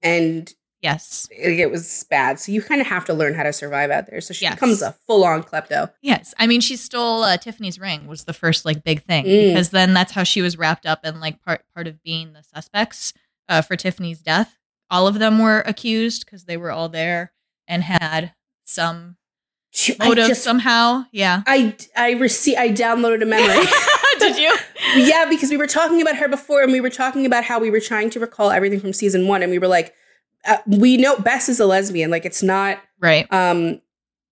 [0.04, 2.40] and yes, it, it was bad.
[2.40, 4.22] So you kind of have to learn how to survive out there.
[4.22, 4.56] So she yes.
[4.56, 5.92] becomes a full on klepto.
[6.02, 9.48] Yes, I mean she stole uh, Tiffany's ring was the first like big thing mm.
[9.50, 12.44] because then that's how she was wrapped up in like part part of being the
[12.44, 13.14] suspects
[13.50, 14.58] uh, for Tiffany's death.
[14.90, 17.34] All of them were accused because they were all there
[17.68, 18.34] and had
[18.64, 19.18] some
[20.00, 21.06] motive just, somehow.
[21.12, 21.44] Yeah.
[21.46, 23.66] I I received I downloaded a memory.
[24.20, 24.56] Did you?
[24.96, 27.70] yeah, because we were talking about her before, and we were talking about how we
[27.70, 29.94] were trying to recall everything from season one, and we were like,
[30.48, 32.10] uh, we know Bess is a lesbian.
[32.10, 33.32] Like it's not right.
[33.32, 33.82] Um,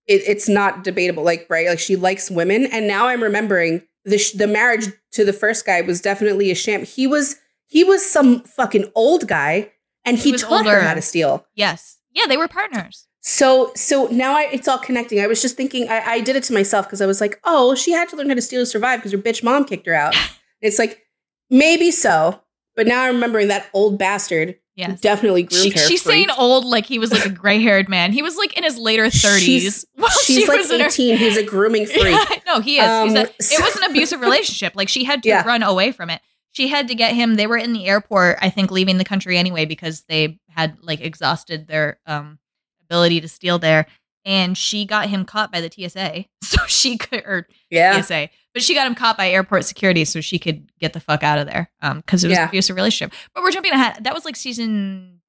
[0.06, 1.22] it, it's not debatable.
[1.22, 5.24] Like right, like she likes women, and now I'm remembering the sh- the marriage to
[5.24, 6.84] the first guy was definitely a sham.
[6.84, 9.72] He was he was some fucking old guy,
[10.04, 10.76] and he, he taught older.
[10.76, 11.46] her how to steal.
[11.54, 11.98] Yes.
[12.12, 13.06] Yeah, they were partners.
[13.20, 15.20] So so now I, it's all connecting.
[15.20, 17.74] I was just thinking I, I did it to myself because I was like, oh,
[17.74, 19.94] she had to learn how to steal to survive because her bitch mom kicked her
[19.94, 20.14] out.
[20.60, 21.02] it's like
[21.50, 22.40] maybe so,
[22.76, 24.56] but now I'm remembering that old bastard.
[24.76, 25.00] Yes.
[25.00, 25.78] definitely groomed she, her.
[25.78, 28.12] She's saying old like he was like a gray haired man.
[28.12, 29.38] He was like in his later 30s.
[29.38, 29.86] She's,
[30.24, 31.16] she's she like 18.
[31.16, 32.42] Her- He's a grooming freak.
[32.46, 32.86] no, he is.
[32.86, 34.74] Um, a, it was an abusive relationship.
[34.76, 35.44] Like she had to yeah.
[35.44, 36.20] run away from it.
[36.56, 37.34] She had to get him.
[37.34, 41.02] They were in the airport, I think, leaving the country anyway because they had like
[41.02, 42.38] exhausted their um
[42.82, 43.84] ability to steal there.
[44.24, 46.24] And she got him caught by the TSA.
[46.46, 48.00] So she could, or yeah.
[48.00, 51.22] TSA, but she got him caught by airport security so she could get the fuck
[51.22, 51.70] out of there.
[51.82, 52.44] Um, cause it was yeah.
[52.44, 53.12] an abusive relationship.
[53.34, 54.04] But we're jumping ahead.
[54.04, 55.20] That was like season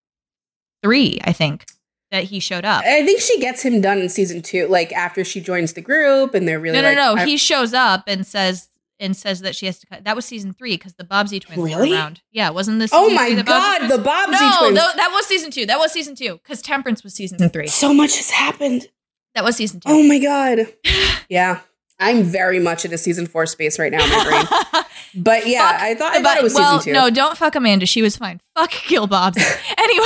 [0.83, 1.65] three, I think
[2.11, 2.83] that he showed up.
[2.85, 6.33] I think she gets him done in season two, like after she joins the group,
[6.35, 7.25] and they're really no, no, like, no.
[7.25, 10.03] He shows up and says and says that she has to cut.
[10.03, 11.89] That was season three because the Bobbsey twins really?
[11.89, 12.21] were around.
[12.31, 12.91] Yeah, wasn't this?
[12.93, 14.75] Oh my the god, the Bobbsey no, twins.
[14.75, 15.65] No, that was season two.
[15.65, 17.67] That was season two because Temperance was season three.
[17.67, 18.87] So much has happened.
[19.35, 19.89] That was season two.
[19.89, 20.73] Oh my god.
[21.29, 21.59] yeah.
[21.99, 24.83] I'm very much in a season four space right now in my brain.
[25.23, 26.99] but yeah, fuck, I thought I thought it was well, season two.
[26.99, 27.85] No, don't fuck Amanda.
[27.85, 28.39] She was fine.
[28.55, 29.43] Fuck Gil Bobbsey.
[29.77, 30.05] anyway.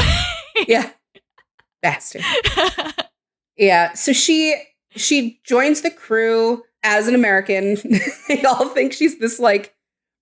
[0.67, 0.89] yeah.
[1.81, 2.23] Bastard.
[3.57, 3.93] yeah.
[3.93, 4.55] So she
[4.91, 7.77] she joins the crew as an American,
[8.27, 9.75] they all think she's this like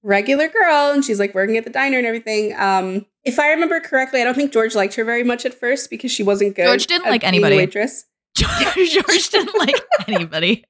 [0.04, 2.54] regular girl and she's like working at the diner and everything.
[2.58, 5.89] Um, if I remember correctly, I don't think George liked her very much at first
[5.89, 6.65] because she wasn't good.
[6.65, 7.58] George didn't like anybody.
[7.58, 8.06] Waitress.
[8.36, 9.76] George didn't like
[10.08, 10.63] anybody.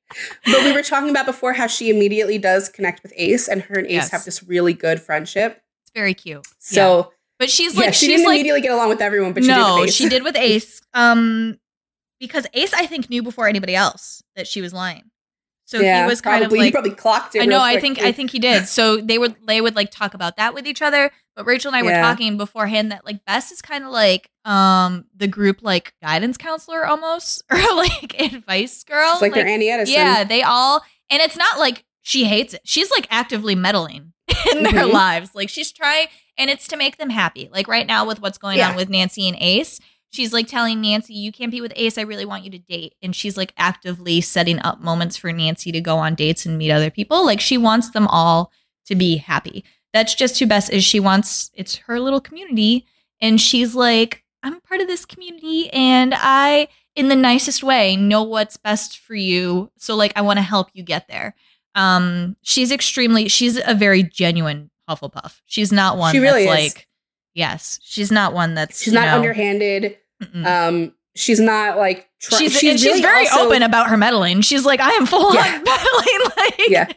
[0.45, 3.75] But we were talking about before how she immediately does connect with Ace, and her
[3.75, 4.11] and Ace yes.
[4.11, 5.61] have this really good friendship.
[5.83, 6.47] It's very cute.
[6.57, 7.03] So, yeah.
[7.37, 9.49] but she's like, yeah, she she's didn't like, immediately get along with everyone, but she
[9.49, 9.95] no, did with Ace.
[9.95, 10.81] she did with Ace.
[10.93, 11.59] Um,
[12.19, 15.11] because Ace, I think, knew before anybody else that she was lying.
[15.69, 17.43] So yeah, he was kind probably, of like he probably clocked it.
[17.43, 17.61] I know.
[17.61, 18.65] I think I think he did.
[18.65, 21.11] So they would they would like talk about that with each other.
[21.35, 22.01] But Rachel and I yeah.
[22.01, 26.37] were talking beforehand that like Bess is kind of like um the group like guidance
[26.37, 29.11] counselor almost or like advice girl.
[29.11, 29.93] It's like, like their Annie Edison.
[29.93, 32.61] Yeah, they all and it's not like she hates it.
[32.63, 34.13] She's like actively meddling
[34.51, 34.91] in their mm-hmm.
[34.91, 35.35] lives.
[35.35, 37.47] Like she's trying and it's to make them happy.
[37.51, 38.71] Like right now with what's going yeah.
[38.71, 41.97] on with Nancy and Ace she's like telling Nancy, "You can't be with Ace.
[41.97, 45.71] I really want you to date." And she's like actively setting up moments for Nancy
[45.71, 47.25] to go on dates and meet other people.
[47.25, 48.51] Like she wants them all
[48.85, 49.63] to be happy.
[49.93, 50.83] That's just who Bess is.
[50.83, 52.85] She wants it's her little community,
[53.21, 58.23] and she's like, "I'm part of this community, and I." In the nicest way, know
[58.23, 59.71] what's best for you.
[59.77, 61.33] So, like, I want to help you get there.
[61.73, 65.39] Um, she's extremely, she's a very genuine Hufflepuff.
[65.45, 66.75] She's not one she really that's is.
[66.75, 66.87] like,
[67.33, 69.97] Yes, she's not one that's she's not know, underhanded.
[70.21, 70.45] Mm-mm.
[70.45, 74.41] Um, she's not like tr- she's she's, really very also, open about her meddling.
[74.41, 75.41] She's like, I am full yeah.
[75.41, 75.85] on meddling.
[76.39, 76.91] Like, yeah.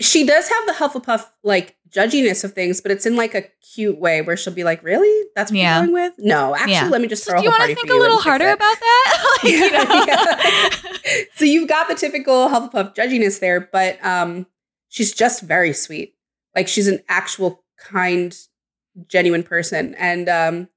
[0.00, 3.98] she does have the Hufflepuff like judginess of things, but it's in like a cute
[3.98, 5.28] way where she'll be like, "Really?
[5.36, 5.76] That's what Yeah.
[5.78, 6.12] you're going with?
[6.18, 6.88] No, actually, Yeah.
[6.88, 9.38] let me just throw." So do you want to think a little harder about that?
[9.42, 9.70] Like, you
[11.16, 11.26] know?
[11.36, 14.46] so you've got the typical Hufflepuff judginess there, but um,
[14.88, 16.14] she's just very sweet.
[16.54, 18.36] Like she's an actual kind,
[19.08, 20.68] genuine person, and um,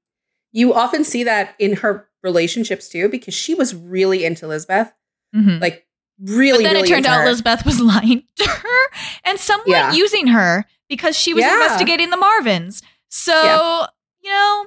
[0.52, 4.92] you often see that in her relationships too, because she was really into Lisbeth,
[5.34, 5.60] Mhm.
[5.60, 5.86] like
[6.22, 6.64] really.
[6.64, 7.26] But then really it turned out her.
[7.26, 8.90] Elizabeth was lying to her
[9.24, 9.92] and somewhat Yeah.
[9.92, 11.54] using her because she was Yeah.
[11.54, 12.82] investigating the Marvins.
[13.08, 13.86] So, Yeah.
[14.22, 14.66] you know,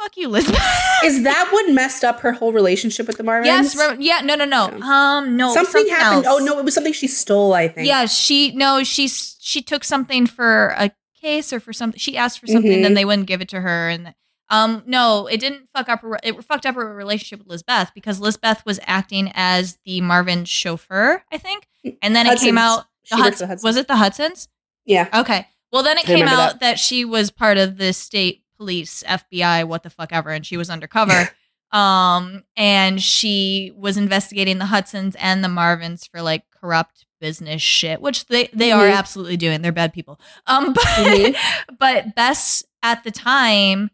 [0.00, 0.60] fuck you, Elizabeth.
[1.04, 3.44] Is that what messed up her whole relationship with the Marvins?
[3.46, 4.64] yes, rem- yeah, no, no, no.
[4.80, 6.26] Um, no, something, happened.
[6.26, 6.40] else.
[6.40, 7.52] Oh no, it was something she stole.
[7.54, 7.86] I think.
[7.86, 11.98] Yeah, she no, she she took something for a case or for something.
[11.98, 12.82] She asked for something, Mhm.
[12.82, 14.14] then they wouldn't give it to her, and
[14.50, 16.00] um, no, it didn't fuck up.
[16.00, 20.44] Her, it fucked up her relationship with Lisbeth because Lisbeth was acting as the Marvin
[20.46, 21.66] chauffeur, I think,
[22.00, 22.86] and then it came out.
[23.10, 23.62] The worked Huds- Hudsons.
[23.62, 24.48] was it the Hudsons?
[24.86, 25.08] Yeah.
[25.12, 25.46] Okay.
[25.70, 26.78] Well, then it I came remember out that.
[26.78, 30.70] she was part of the state police, FBI, what the fuck ever, and she was
[30.70, 31.30] undercover.
[31.72, 38.00] um, and she was investigating the Hudsons and the Marvins for like corrupt business shit,
[38.00, 38.96] which they they are Mhm.
[38.96, 39.62] absolutely doing.
[39.62, 40.20] They're bad people.
[40.46, 41.36] Um, but Mhm.
[41.78, 43.90] but Bess at the time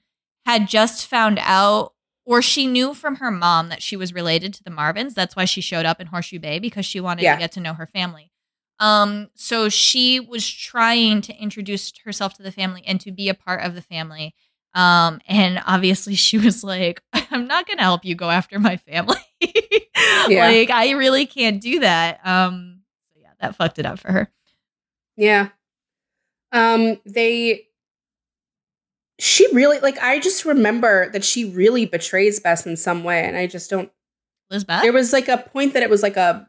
[0.47, 1.93] had just found out.
[2.27, 5.13] Or she knew from her mom that she was related to the Marvins.
[5.13, 7.35] That's why she showed up in Horseshoe Bay because she wanted Yeah.
[7.35, 8.31] to get to know her family.
[8.81, 13.35] Um, so she was trying to introduce herself to the family and to be a
[13.35, 14.35] part of the family.
[14.75, 19.17] Um, and obviously she was like, I'm not gonna help you go after my family.
[20.29, 20.47] Yeah.
[20.49, 22.27] Like, I really can't do that.
[22.27, 22.74] Um,
[23.45, 24.31] that fucked it up for her.
[25.17, 25.49] Yeah.
[26.53, 27.67] Um, they
[29.19, 33.37] she really like I just remember that she really betrays Bess in some way, and
[33.37, 33.91] I just don't
[34.51, 34.83] Lisbeth?
[34.83, 36.47] there was like a point that it was like a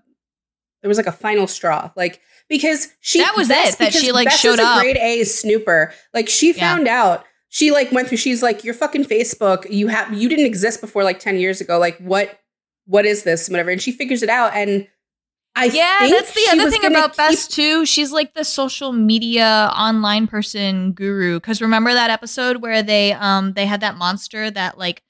[0.82, 1.92] there was like a final straw.
[1.96, 4.82] Like because she That was it, that because she, like, Bess showed is a up.
[4.82, 5.92] grade A snooper.
[6.14, 6.60] Like she Yeah.
[6.76, 10.46] found out she like went through she's like your fucking Facebook, you have you didn't
[10.46, 11.78] exist before like 10 years ago.
[11.80, 12.40] Like what
[12.88, 13.50] what is this?
[13.50, 13.72] Whatever.
[13.72, 14.88] And she figures it out and
[15.58, 17.86] I yeah, that's the other thing about keep- Bess too.
[17.86, 21.40] She's like the social media online person guru.
[21.40, 25.02] Because remember that episode where they um they had that monster that like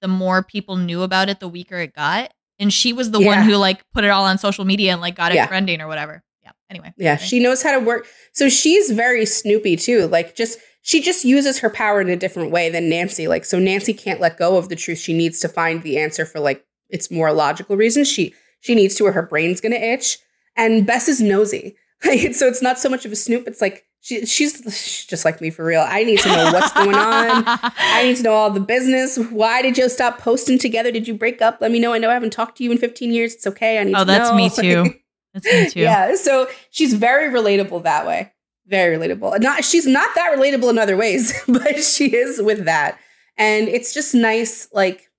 [0.00, 3.42] the more people knew about it, the weaker it got, and she was the one
[3.42, 5.46] who like put it all on social media and like got it Yeah.
[5.46, 6.22] trending or whatever.
[6.42, 6.52] Yeah.
[6.70, 6.94] Anyway.
[6.96, 7.28] Yeah, sorry.
[7.28, 8.06] she knows how to work.
[8.32, 10.06] So she's very Snoopy too.
[10.06, 13.28] Like just she just uses her power in a different way than Nancy.
[13.28, 14.96] Like so Nancy can't let go of the truth.
[14.98, 18.08] She needs to find the answer for like its more logical reasons.
[18.08, 20.18] She she needs to or her brain's gonna itch.
[20.56, 21.76] And Bess is nosy.
[22.02, 25.26] Like so it's not so much of a snoop, it's like she she's, she's just
[25.26, 25.84] like me for real.
[25.86, 27.44] I need to know what's going on.
[27.46, 29.18] I need to know all the business.
[29.18, 30.90] Why did you stop posting together?
[30.90, 31.58] Did you break up?
[31.60, 31.92] Let me know.
[31.92, 33.34] I know I haven't talked to you in 15 years.
[33.34, 33.78] It's okay.
[33.78, 34.34] I need Oh, to that's know.
[34.36, 34.48] me
[34.84, 34.94] too.
[35.34, 35.80] That's me too.
[35.80, 38.32] Yeah, so she's very relatable that way.
[38.66, 39.38] Very relatable.
[39.42, 42.98] Not she's not that relatable in other ways, but she is with that.
[43.36, 45.09] And it's just nice like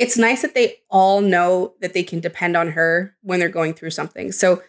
[0.00, 3.74] it's nice that they all know that they can depend on her when they're going
[3.74, 4.32] through something.
[4.32, 4.62] So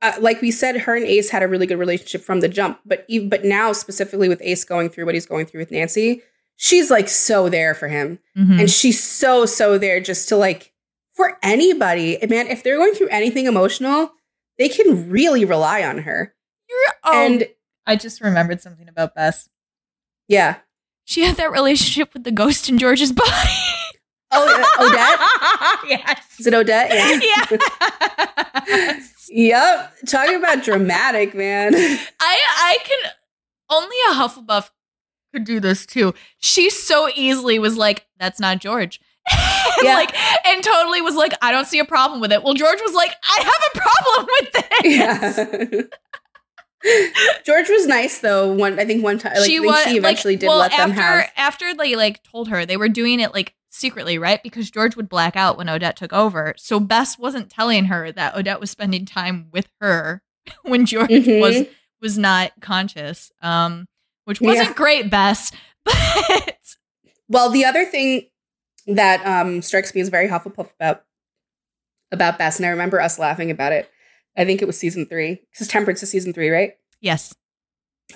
[0.00, 2.80] uh, like we said, her and Ace had a really good relationship from the jump,
[2.84, 6.22] but ev- but now specifically with Ace going through what he's going through with Nancy,
[6.56, 8.58] she's like so there for him Mhm.
[8.60, 10.72] and she's so so there just to like
[11.14, 14.12] for anybody man if they're going through anything emotional
[14.58, 16.34] they can really rely on her
[16.68, 17.48] You're- oh, and
[17.86, 19.48] I just remembered something about Bess.
[20.28, 20.56] yeah
[21.04, 23.30] She had that relationship with the ghost in George's body.
[24.32, 26.40] Oh uh, odette yes.
[26.40, 27.58] is it odette yeah
[29.30, 29.78] Yeah.
[29.80, 33.10] yep talking about dramatic man I I can
[33.70, 34.70] only a Hufflepuff
[35.32, 36.12] could do this too.
[36.38, 39.00] She so easily was like, "That's not George,"
[39.32, 39.94] and Yeah.
[39.94, 40.14] like,
[40.46, 43.12] and totally was like, "I don't see a problem with it." Well, George was like,
[43.24, 45.86] "I have a problem with this."
[46.84, 50.34] yeah george was nice though one i think one time like, she was she eventually
[50.34, 53.20] like, did well, let after them have after they like told her they were doing
[53.20, 54.42] it like secretly, right?
[54.42, 56.54] Because George would black out when Odette took over.
[56.56, 60.22] So Bess wasn't telling her that Odette was spending time with her
[60.62, 61.40] when George Mhm.
[61.40, 61.66] was
[62.00, 63.30] was not conscious.
[63.40, 63.86] Um,
[64.24, 64.74] which wasn't Yeah.
[64.74, 65.50] great, Bess.
[65.84, 66.76] But
[67.28, 68.26] Well, the other thing
[68.86, 71.04] that um, strikes me as very Hufflepuff about
[72.10, 73.90] about Bess, and I remember us laughing about it.
[74.36, 76.74] I think it was season three because Temperance is season three, right?
[77.00, 77.34] yes,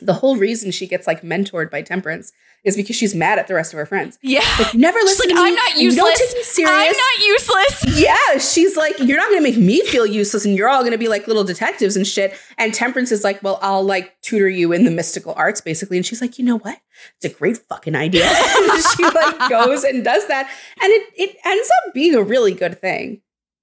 [0.00, 2.32] The whole reason she gets like mentored by Temperance
[2.64, 4.18] is because she's mad at the rest of her friends.
[4.22, 4.40] yeah.
[4.58, 5.48] Like, never listen like, to me.
[5.50, 6.18] "I'm not you Don't useless.
[6.28, 6.72] take me serious.
[6.72, 8.00] I'm not useless.
[8.02, 11.06] yeah, she's like, you're not gonna make me feel useless, and you're all gonna be
[11.06, 12.34] like little detectives and shit.
[12.58, 15.96] And Temperance is like, well, I'll like tutor you in the mystical arts, basically.
[15.96, 16.78] And she's like, you know what?
[17.20, 18.24] It's a great fucking idea.
[18.28, 20.50] and she like goes and does that,
[20.82, 23.20] and it it ends up being a really good thing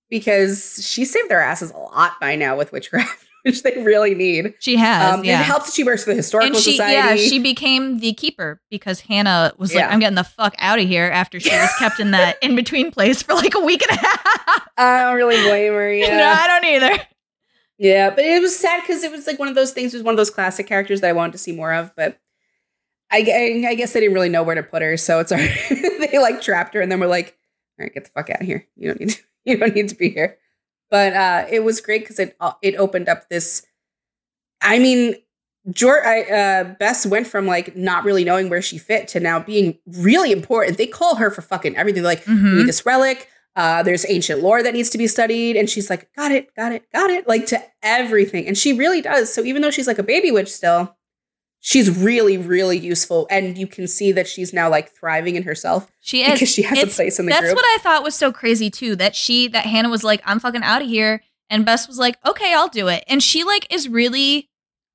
[0.10, 3.28] because she saved their asses a lot by now with witchcraft.
[3.54, 4.54] which they really need.
[4.60, 5.14] She has.
[5.14, 5.42] Um, yeah.
[5.42, 6.94] It helps that she works for the historical and she, society.
[7.22, 9.90] yeah, she became the keeper because Hannah was like, Yeah.
[9.90, 12.92] "I'm getting the fuck out of here." After she was kept in that in between
[12.92, 14.68] place for like a week and a half.
[14.78, 15.94] I don't really blame her.
[15.94, 16.18] Yeah.
[16.18, 17.04] no, I don't either.
[17.78, 19.94] Yeah, but it was sad because it was like one of those things.
[19.94, 22.20] It was one of those classic characters that I wanted to see more of, but
[23.12, 23.18] I,
[23.66, 26.42] I, I guess they didn't really know where to put her, so it's they like
[26.42, 27.38] trapped her, and then we're like,
[27.80, 28.66] "All right, get the fuck out of here.
[28.76, 29.22] You don't need to.
[29.46, 30.38] You don't need to be here."
[30.94, 33.66] But uh, it was great because it uh, it opened up this.
[34.62, 35.16] I mean,
[35.72, 39.40] George, I, uh, Bess went from like not really knowing where she fit to now
[39.40, 40.78] being really important.
[40.78, 42.04] They call her for fucking everything.
[42.04, 42.58] They're like, we Mhm.
[42.60, 43.28] need this relic.
[43.56, 45.56] Uh, there's ancient lore that needs to be studied.
[45.56, 47.28] And she's like, got it, got it, got it.
[47.28, 48.46] Like to everything.
[48.48, 49.34] And she really does.
[49.34, 50.96] So even though she's like a baby witch still,
[51.66, 53.26] she's really, really useful.
[53.32, 56.34] And you can see that she's now like thriving in herself She is.
[56.34, 57.56] because she has a It's- place in the That's group.
[57.56, 58.96] what I thought was so crazy too.
[58.98, 62.18] That she, that Hannah was like, "I'm fucking out of here," and Bess was like,
[62.26, 64.50] "Okay, I'll do it." And she like is really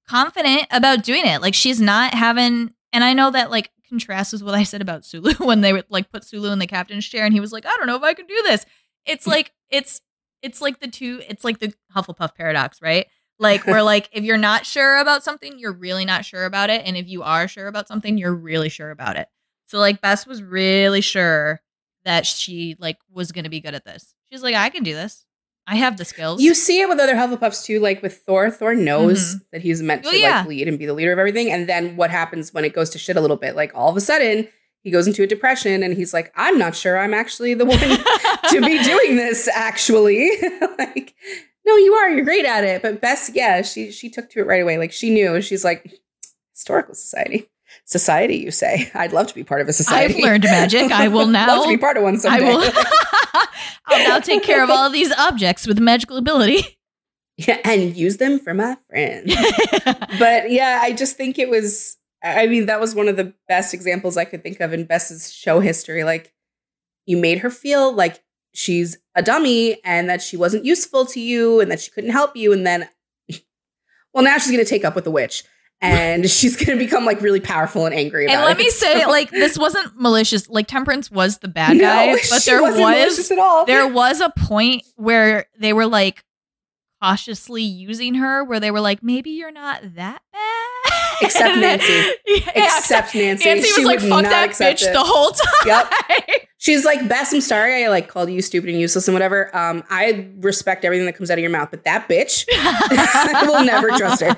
[0.09, 1.40] confident about doing it.
[1.42, 2.72] Like she's not having.
[2.92, 5.87] And I know that like contrasts with what I said about Sulu when they would
[5.88, 8.02] like put Sulu in the captain's chair, and he was like, "I don't know if
[8.02, 8.64] I can do this."
[9.07, 10.00] It's like it's
[10.42, 11.22] it's like the two.
[11.28, 13.07] It's like the Hufflepuff paradox, right?
[13.38, 16.83] Like we're like if you're not sure about something, you're really not sure about it,
[16.85, 19.29] and if you are sure about something, you're really sure about it.
[19.66, 21.61] So like Bess was really sure
[22.05, 24.14] that she like was gonna be good at this.
[24.31, 25.24] She's like, I can do this.
[25.70, 26.40] I have the skills.
[26.40, 28.51] You see it with other Hufflepuffs too, like with Thor.
[28.51, 29.38] Thor knows mm-hmm.
[29.53, 30.38] that he's meant oh, to Oh, yeah.
[30.38, 31.53] like lead and be the leader of everything.
[31.53, 33.55] And then what happens when it goes to shit a little bit?
[33.55, 34.48] Like all of a sudden,
[34.83, 37.79] he goes into a depression and he's like, I'm not sure I'm actually the one
[38.51, 40.31] to be doing this, actually.
[40.79, 41.14] like,
[41.68, 42.09] no, you are.
[42.09, 42.81] You're great at it.
[42.81, 44.78] But Bess, yeah, she she took to it right away.
[44.78, 45.40] Like she knew.
[45.42, 46.00] She's like,
[46.54, 47.48] historical society.
[47.85, 48.90] Society, you say?
[48.94, 50.14] I'd love to be part of a society.
[50.14, 50.90] I've learned magic.
[50.90, 51.46] I will now.
[51.57, 52.62] love to be part of one I will.
[53.87, 56.78] I'll now take care of all of these objects with magical ability.
[57.37, 59.35] yeah, and use them for my friends.
[60.18, 61.96] but yeah, I just think it was.
[62.24, 65.33] I mean, that was one of the best examples I could think of in Bess's
[65.33, 66.02] show history.
[66.02, 66.33] Like,
[67.07, 68.22] you made her feel like
[68.59, 72.37] she's a dummy and that she wasn't useful to you and that she couldn't help
[72.37, 72.53] you.
[72.53, 72.88] And then,
[74.12, 75.44] well, now she's going to take up with the witch
[75.81, 78.64] and she's going to become like really powerful and angry about and let it.
[78.64, 80.49] me say, like, this wasn't malicious.
[80.49, 83.64] Like, Temperance was the bad No, guy, but there was malicious at all.
[83.64, 86.25] there was a point where they were like
[87.02, 91.22] cautiously using her, where they were like, maybe you're not that bad.
[91.22, 91.92] Except Nancy.
[92.26, 93.44] Yeah, Except Nancy.
[93.44, 94.92] Nancy She was like, fuck that bitch it.
[94.92, 95.66] the whole time.
[95.66, 95.92] Yep.
[96.61, 99.54] She's like, Bess, I'm sorry I like called you stupid and useless and whatever.
[99.56, 103.64] Um, I respect everything that comes out of your mouth, but that bitch, I will
[103.64, 104.37] never trust her.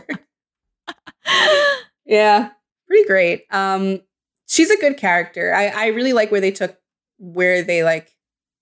[2.04, 2.50] Yeah,
[2.86, 3.44] pretty great.
[3.50, 4.00] Um,
[4.46, 5.54] she's a good character.
[5.54, 6.76] I, I really like where they took
[7.18, 8.10] where they like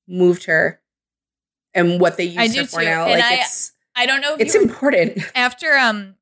[0.07, 0.81] moved her
[1.75, 2.87] and what they used her for too.
[2.87, 3.07] now.
[3.07, 5.19] And like I- it's I don't know if it's important.
[5.35, 6.15] after um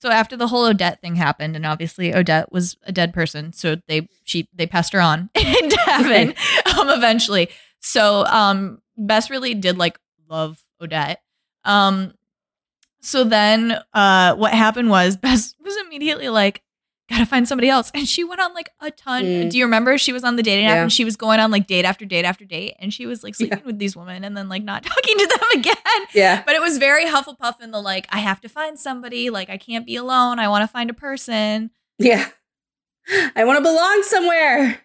[0.00, 3.76] so after the whole Odette thing happened, and obviously Odette was a dead person, so
[3.88, 6.34] they she they passed her on into heaven
[6.78, 7.48] um eventually.
[7.80, 9.98] So um Bess really did like
[10.30, 11.20] love Odette.
[11.64, 12.14] Um
[13.00, 16.62] so then uh what happened was Bess was immediately like
[17.10, 19.50] gotta find somebody else and she went on like a ton Mm.
[19.50, 20.82] do you remember she was on the dating app Yeah.
[20.82, 23.34] and she was going on like date after date after date and she was like
[23.34, 26.42] sleeping with these women and then like not talking to them again Yeah.
[26.46, 29.28] but it was very Hufflepuff in the like, I have to find somebody.
[29.30, 30.38] Like, I can't be alone.
[30.38, 31.70] I want to find a person.
[31.98, 32.26] Yeah.
[33.36, 34.80] I want to belong somewhere.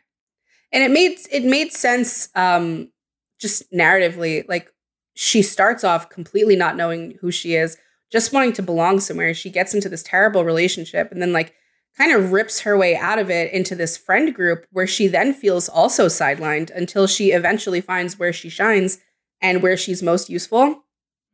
[0.71, 2.91] And it made it made sense um
[3.39, 4.71] just narratively like
[5.15, 7.77] she starts off completely not knowing who she is,
[8.11, 9.33] just wanting to belong somewhere.
[9.33, 11.53] She gets into this terrible relationship and then like
[11.99, 15.33] kind of rips her way out of it into this friend group where she then
[15.33, 18.99] feels also sidelined until she eventually finds where she shines
[19.41, 20.83] and where she's most useful.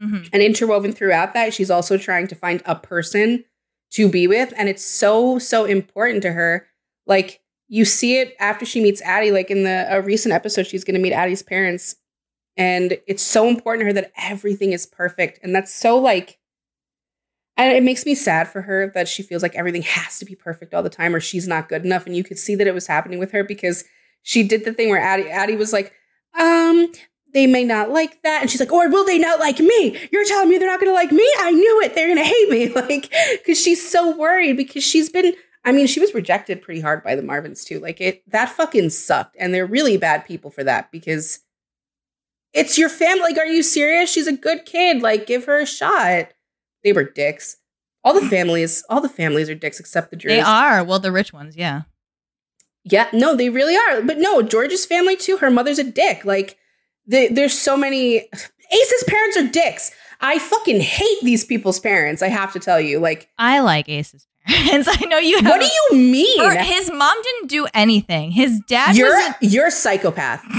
[0.02, 0.28] Mhm.
[0.34, 3.46] And interwoven throughout that, she's also trying to find a person
[3.92, 4.54] to be with.
[4.58, 6.68] And it's so, so important to her.
[7.06, 10.84] Like, you see it after she meets Addie, like in the a recent episode, she's
[10.84, 11.96] going to meet Addie's parents.
[12.58, 15.40] And it's so important to her that everything is perfect.
[15.44, 16.38] And that's so, like,
[17.58, 20.36] and it makes me sad for her that she feels like everything has to be
[20.36, 22.06] perfect all the time or she's not good enough.
[22.06, 23.86] And you could see that it was happening with her because
[24.24, 25.94] she did the thing where Addie, Addie was like,
[26.38, 26.92] um,
[27.34, 28.42] they may not like that.
[28.42, 29.98] And she's like, or will they not like me?
[30.12, 31.30] You're telling me they're not going to like me?
[31.40, 31.96] I knew it.
[31.96, 32.66] They're going to hate me.
[32.76, 37.04] Like, because she's so worried because she's been, I mean, she was rejected pretty hard
[37.04, 37.80] by the Marvins too.
[37.80, 39.38] Like, it, that fucking sucked.
[39.40, 41.40] And they're really bad people for that because
[42.54, 43.22] it's your family.
[43.22, 44.12] Like, are you serious?
[44.12, 45.02] She's a good kid.
[45.02, 46.30] Like, give her a shot.
[46.86, 47.58] They were dicks.
[48.06, 50.36] All the families, all the families are dicks except the Drews.
[50.36, 50.84] They are.
[50.84, 51.82] Well, the rich ones, yeah.
[52.84, 54.04] Yeah, no, they really are.
[54.04, 55.38] But no, George's family too.
[55.38, 56.24] Her mother's a dick.
[56.24, 56.58] Like
[57.08, 58.18] the, there's so many.
[58.72, 59.92] Ace's parents are dicks.
[60.22, 62.22] I fucking hate these people's parents.
[62.22, 64.88] I have to tell you, like, I like Ace's parents.
[64.92, 65.46] I know you have.
[65.48, 66.40] what do you mean?
[66.40, 68.32] Her- his mom didn't do anything.
[68.32, 70.44] His dad You're a- you're a psychopath.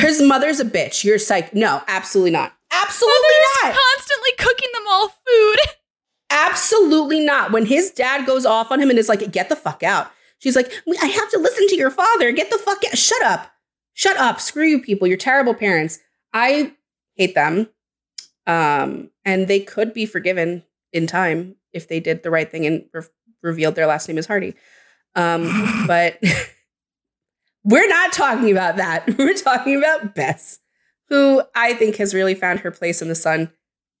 [0.00, 1.04] His mother's a bitch.
[1.04, 1.54] You're psych.
[1.54, 2.55] No, absolutely not.
[2.82, 3.74] Absolutely Mother's not.
[3.74, 5.58] constantly cooking them all food.
[6.30, 7.52] Absolutely not.
[7.52, 10.56] When his dad goes off on him and is like, "Get the fuck out," she's
[10.56, 10.70] like,
[11.02, 12.32] "I have to listen to your father.
[12.32, 12.98] Get the fuck out.
[12.98, 13.50] Shut up.
[13.94, 14.40] Shut up.
[14.40, 15.06] Screw you, people.
[15.06, 16.00] You're terrible parents.
[16.32, 16.72] I
[17.14, 17.68] hate them.
[18.46, 22.84] Um, and they could be forgiven in time if they did the right thing and
[22.92, 23.02] re-
[23.42, 24.54] revealed their last name is Hardy.
[25.14, 26.18] Um, but
[27.64, 29.16] we're not talking about that.
[29.18, 30.58] We're talking about Bess,
[31.08, 33.52] who I think has really found her place in the sun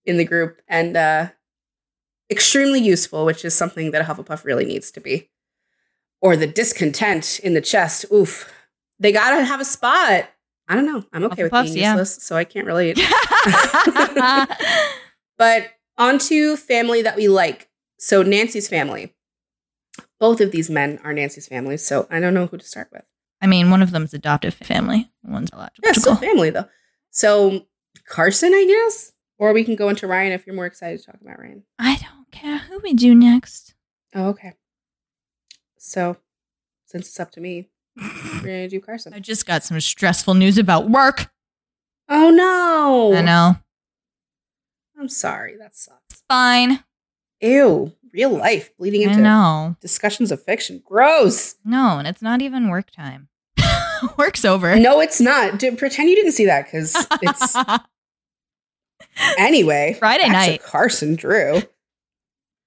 [0.04, 1.28] in the group and uh,
[2.30, 5.30] extremely useful, which is something that a Hufflepuff really needs to be.
[6.20, 8.06] Or the discontent in the chest.
[8.12, 8.52] Oof.
[8.98, 10.30] They gotta have a spot.
[10.68, 11.04] I don't know.
[11.12, 11.92] I'm okay with being yeah.
[11.92, 12.98] useless, so I can't relate.
[15.38, 17.68] But onto family that we like.
[17.98, 19.14] So Nancy's family.
[20.18, 23.04] Both of these men are Nancy's family, so I don't know who to start with.
[23.42, 25.10] I mean, one of them's adoptive family.
[25.22, 25.82] One's biological.
[25.84, 26.68] Yeah, still family though.
[27.16, 27.64] So
[28.06, 31.18] Carson, I guess, or we can go into Ryan if you're more excited to talk
[31.22, 31.62] about Ryan.
[31.78, 33.74] I don't care who we do next.
[34.14, 34.52] Oh, okay.
[35.78, 36.18] So
[36.84, 39.14] since it's up to me, we're gonna do Carson.
[39.14, 41.30] I just got some stressful news about work.
[42.10, 43.14] Oh no!
[43.16, 43.56] I know.
[45.00, 45.56] I'm sorry.
[45.56, 46.02] That sucks.
[46.10, 46.84] It's fine.
[47.40, 47.92] Ew.
[48.12, 49.76] Real life bleeding I into know.
[49.80, 50.82] discussions of fiction.
[50.84, 51.54] Gross.
[51.64, 53.28] No, and it's not even work time.
[54.18, 54.76] Work's over.
[54.78, 55.58] No, it's not.
[55.58, 57.56] D- pretend you didn't see that because it's
[59.38, 59.96] anyway.
[59.98, 60.62] Friday night.
[60.62, 61.62] Carson Drew.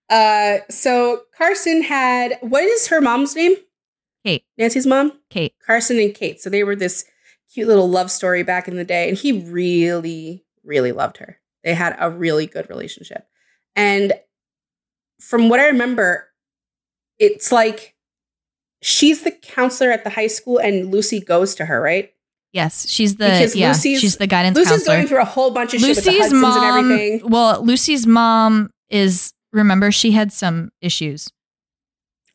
[0.09, 3.55] Uh, so Carson had what is her mom's name?
[4.25, 4.43] Kate.
[4.57, 5.53] Nancy's mom, Kate.
[5.65, 6.41] Carson and Kate.
[6.41, 7.05] So they were this
[7.53, 11.39] cute little love story back in the day, and he really, really loved her.
[11.63, 13.27] They had a really good relationship,
[13.75, 14.13] and
[15.21, 16.27] from what I remember,
[17.17, 17.95] it's like
[18.81, 22.11] she's the counselor at the high school, and Lucy goes to her, right?
[22.53, 24.95] Yes, she's the Because yeah, Lucy's- she's the guidance Lucy's counselor.
[24.97, 26.77] going through a whole bunch of shit with the Hudsons mom.
[26.79, 27.29] and everything.
[27.29, 31.29] Well, Lucy's mom is remember she had some issues,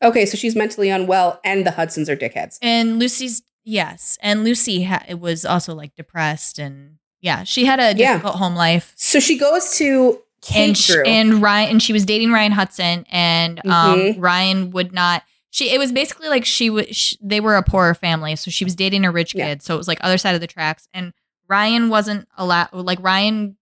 [0.03, 2.57] Okay, so she's mentally unwell, and the Hudsons are dickheads.
[2.61, 7.97] and Lucy's yes, and Lucy ha- was also like depressed, and yeah, she had a
[7.97, 8.13] Yeah.
[8.13, 8.93] difficult home life.
[8.95, 11.03] So she goes to Kate and sh- Drew.
[11.05, 14.15] and Ryan and she was dating Ryan Hudson and um Mhm.
[14.21, 15.23] Ryan would not
[15.55, 18.75] she it was basically like she was they were a poorer family so she was
[18.75, 19.55] dating a rich kid Yeah.
[19.61, 21.13] so it was like other side of the tracks and
[21.47, 23.55] Ryan wasn't allowed like Ryan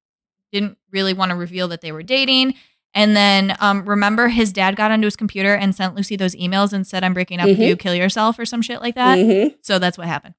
[0.52, 2.56] didn't really want to reveal that they were dating
[2.96, 6.74] and then um remember his dad got onto his computer and sent Lucy those emails
[6.74, 7.68] and said I'm breaking up with Mhm.
[7.68, 9.56] you kill yourself or some shit like that Mhm.
[9.62, 10.34] so that's what happened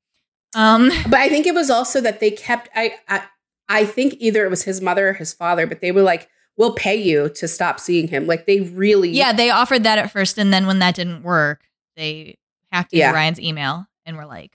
[0.57, 2.69] um But I think it was also that they kept.
[2.75, 3.23] I, I
[3.69, 6.75] I think either it was his mother or his father, but they were like, "We'll
[6.75, 9.11] pay you to stop seeing him." Like they really.
[9.11, 11.63] Yeah, they offered that at first, and then when that didn't work,
[11.97, 12.39] they
[12.73, 13.13] hacked into Yeah.
[13.13, 14.53] Ryan's email and were like,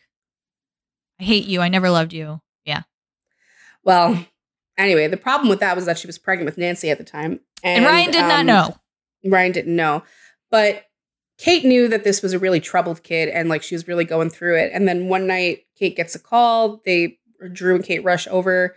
[1.20, 1.62] "I hate you.
[1.62, 2.84] I never loved you." Yeah,
[3.84, 4.26] Well,
[4.78, 7.40] anyway, the problem with that was that she was pregnant with Nancy at the time,
[7.64, 8.76] and, Ryan did not um, know.
[9.26, 10.04] Ryan didn't know,
[10.52, 10.86] but
[11.38, 14.30] Kate knew that this was a really troubled kid, and like she was really going
[14.30, 14.72] through it.
[14.74, 16.82] And then one night, Kate gets a call.
[16.86, 17.18] They
[17.54, 18.76] Drew and Kate rush over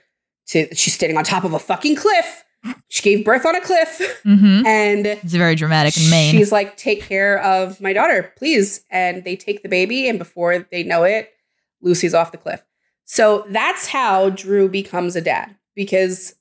[0.48, 0.72] to.
[0.74, 2.41] She's standing on top of a fucking cliff.
[2.88, 6.32] She gave birth on a cliff, hmm and It's very dramatic and Maine.
[6.32, 8.84] She's like, take care of my daughter, please.
[8.90, 11.32] And they take the baby, and before they know it,
[11.80, 12.64] Lucy's off the cliff.
[13.04, 16.34] So that's how Drew becomes a dad because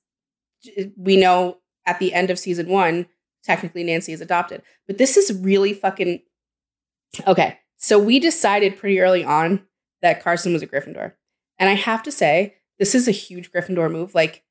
[0.95, 3.07] we know at the end of season one,
[3.43, 4.61] technically Nancy is adopted.
[4.87, 6.21] But this is really fucking
[7.25, 7.57] okay.
[7.77, 9.65] So we decided pretty early on
[10.01, 11.13] that Carson was a Gryffindor.
[11.57, 14.13] And I have to say, this is a huge Gryffindor move.
[14.13, 14.43] Like,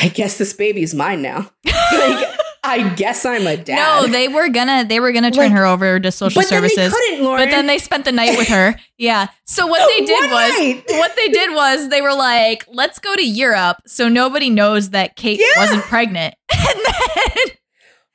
[0.00, 1.50] I guess this baby's mine now.
[1.64, 2.28] like,
[2.64, 3.76] I guess I'm a dad.
[4.02, 6.62] no, they were gonna they were gonna turn Like, her over to social but then
[6.62, 6.92] they services.
[6.94, 7.44] couldn't, Lauren.
[7.44, 8.76] But then they spent the night with her.
[8.98, 9.28] Yeah.
[9.44, 10.84] So what they did One was night.
[10.90, 15.16] what they did was they were like, let's go to Europe so nobody knows that
[15.16, 15.60] Kate Yeah.
[15.60, 16.34] wasn't pregnant.
[16.60, 17.56] And then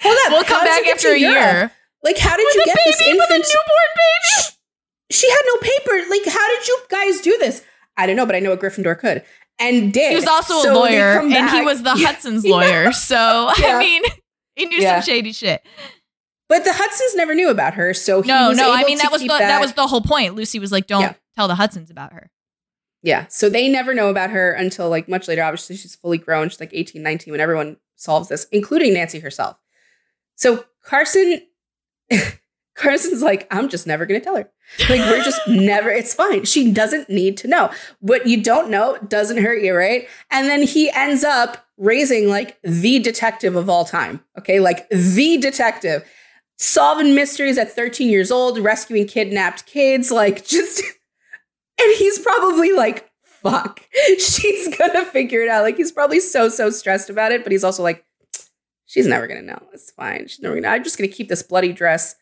[0.02, 0.32] Hold up.
[0.34, 1.36] we'll come back after a Europe?
[1.36, 1.72] year.
[2.04, 3.54] Like, how did With you get this baby, with a infant?
[3.54, 4.58] newborn baby.
[5.12, 6.10] She had no paper.
[6.10, 7.64] Like, how did you guys do this?
[7.96, 9.24] I don't know, but I know a Gryffindor could
[9.60, 10.10] and did.
[10.10, 12.08] He was also So a lawyer, and he was the Yeah.
[12.08, 12.91] Hudson's lawyer.
[12.91, 13.16] So
[13.60, 13.76] Yeah.
[13.76, 14.04] I mean,
[14.56, 14.99] he knew Yeah.
[14.99, 15.62] some shady shit.
[16.49, 19.22] But the Hudsons never knew about her, so he No, no, I mean that was
[19.22, 19.60] the keep that.
[19.62, 20.36] was the whole point.
[20.36, 22.30] Lucy was like, "Don't tell the Hudsons about her."
[23.01, 23.26] Yeah.
[23.30, 25.43] So they never know about her until like much later.
[25.43, 26.49] Obviously, she's fully grown.
[26.49, 29.58] She's like 18, 19 when everyone solves this, including Nancy herself.
[30.36, 31.41] So Carson
[32.76, 34.49] Carson's like, I'm just never going to tell her.
[34.89, 36.45] Like, we're just never, it's fine.
[36.45, 37.71] She doesn't need to know.
[37.99, 40.07] What you don't know doesn't hurt you, right?
[40.32, 44.24] And then he ends up raising like the detective of all time.
[44.39, 44.59] Okay.
[44.59, 46.03] Like the detective,
[46.57, 50.80] solving mysteries at 13 years old, rescuing kidnapped kids, like just,
[51.80, 55.63] and he's probably like, fuck, she's going to figure it out.
[55.63, 58.03] Like, he's probably so, so stressed about it, but he's also like,
[58.86, 59.61] she's never going to know.
[59.74, 60.28] It's fine.
[60.28, 62.15] She's never going to, I'm just going to keep this bloody dress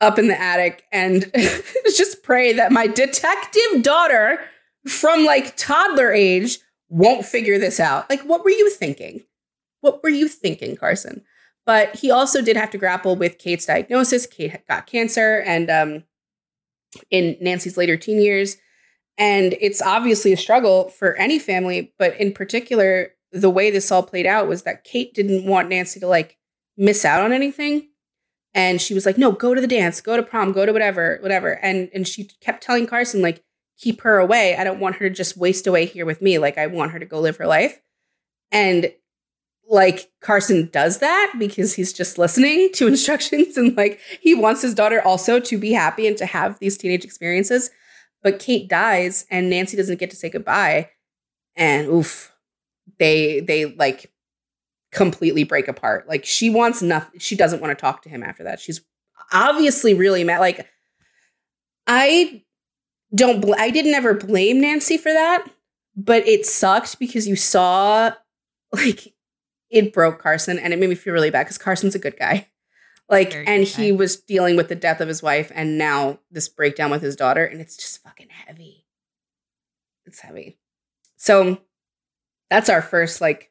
[0.00, 1.30] up in the attic and
[1.96, 4.40] just pray that my detective daughter
[4.86, 8.08] from like toddler age won't figure this out.
[8.08, 9.24] Like, what were you thinking?
[9.80, 11.22] What were you thinking, Carson?
[11.64, 14.26] But he also did have to grapple with Kate's diagnosis.
[14.26, 16.04] Kate got cancer, and um,
[17.10, 18.56] in Nancy's later teen years,
[19.18, 21.92] and it's obviously a struggle for any family.
[21.98, 25.98] But in particular, the way this all played out was that Kate didn't want Nancy
[26.00, 26.38] to like
[26.76, 27.88] miss out on anything
[28.56, 31.18] and she was like no go to the dance go to prom go to whatever
[31.20, 31.52] whatever.
[31.62, 33.44] And and she kept telling carson like
[33.78, 34.56] keep her away.
[34.56, 36.38] I don't want her to just waste away here with me.
[36.38, 37.78] Like i want her to go live her life.
[38.50, 38.92] And
[39.68, 44.74] like carson does that because he's just listening to instructions and like he wants his
[44.74, 47.70] daughter also to be happy and to have these teenage experiences.
[48.22, 50.90] But kate dies and nancy doesn't get to say goodbye.
[51.56, 52.32] And oof
[52.98, 54.10] they they like
[54.96, 56.08] completely break apart.
[56.08, 57.20] Like she wants nothing.
[57.20, 58.58] She doesn't want to talk to him after that.
[58.58, 58.80] She's
[59.32, 60.40] obviously really mad.
[60.40, 60.66] Like
[61.86, 62.42] I
[63.14, 63.40] don't.
[63.40, 65.46] Bl- I didn't ever blame Nancy for that,
[65.94, 68.12] but it sucked because you saw
[68.72, 69.14] like
[69.70, 72.48] it broke Carson, and it made me feel really bad because Carson's a good guy.
[73.08, 73.96] Like, Very and he guy.
[73.96, 77.44] was dealing with the death of his wife, and now this breakdown with his daughter,
[77.44, 78.84] and it's just fucking heavy.
[80.06, 80.58] It's heavy.
[81.16, 81.58] So
[82.50, 83.50] that's our first like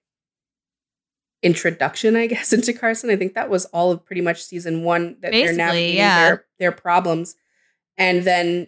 [1.45, 3.09] introduction, I guess, into Carson.
[3.09, 6.25] I think that was all of pretty much season one that Basically, they're navigating yeah.
[6.25, 7.35] their their problems,
[7.97, 8.67] and then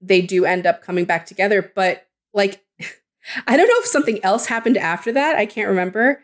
[0.00, 1.72] they do end up coming back together.
[1.74, 2.62] But like,
[3.46, 5.36] I don't know if something else happened after that.
[5.36, 6.22] I can't remember.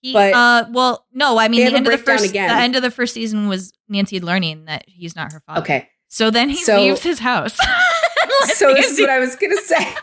[0.00, 2.48] He, but uh, well, no, I mean the end of the first again.
[2.48, 5.62] the end of the first season was Nancy learning that he's not her father.
[5.62, 7.58] Okay, so then he so, leaves his house.
[8.54, 9.94] so this is what I was gonna say.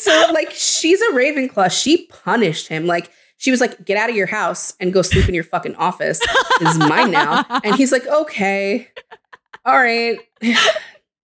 [0.00, 1.70] so like she's a Ravenclaw.
[1.70, 2.86] She punished him.
[2.86, 5.76] Like she was like, get out of your house and go sleep in your fucking
[5.76, 6.18] office.
[6.58, 7.44] This is mine now.
[7.64, 8.88] And he's like, okay,
[9.64, 10.18] all right.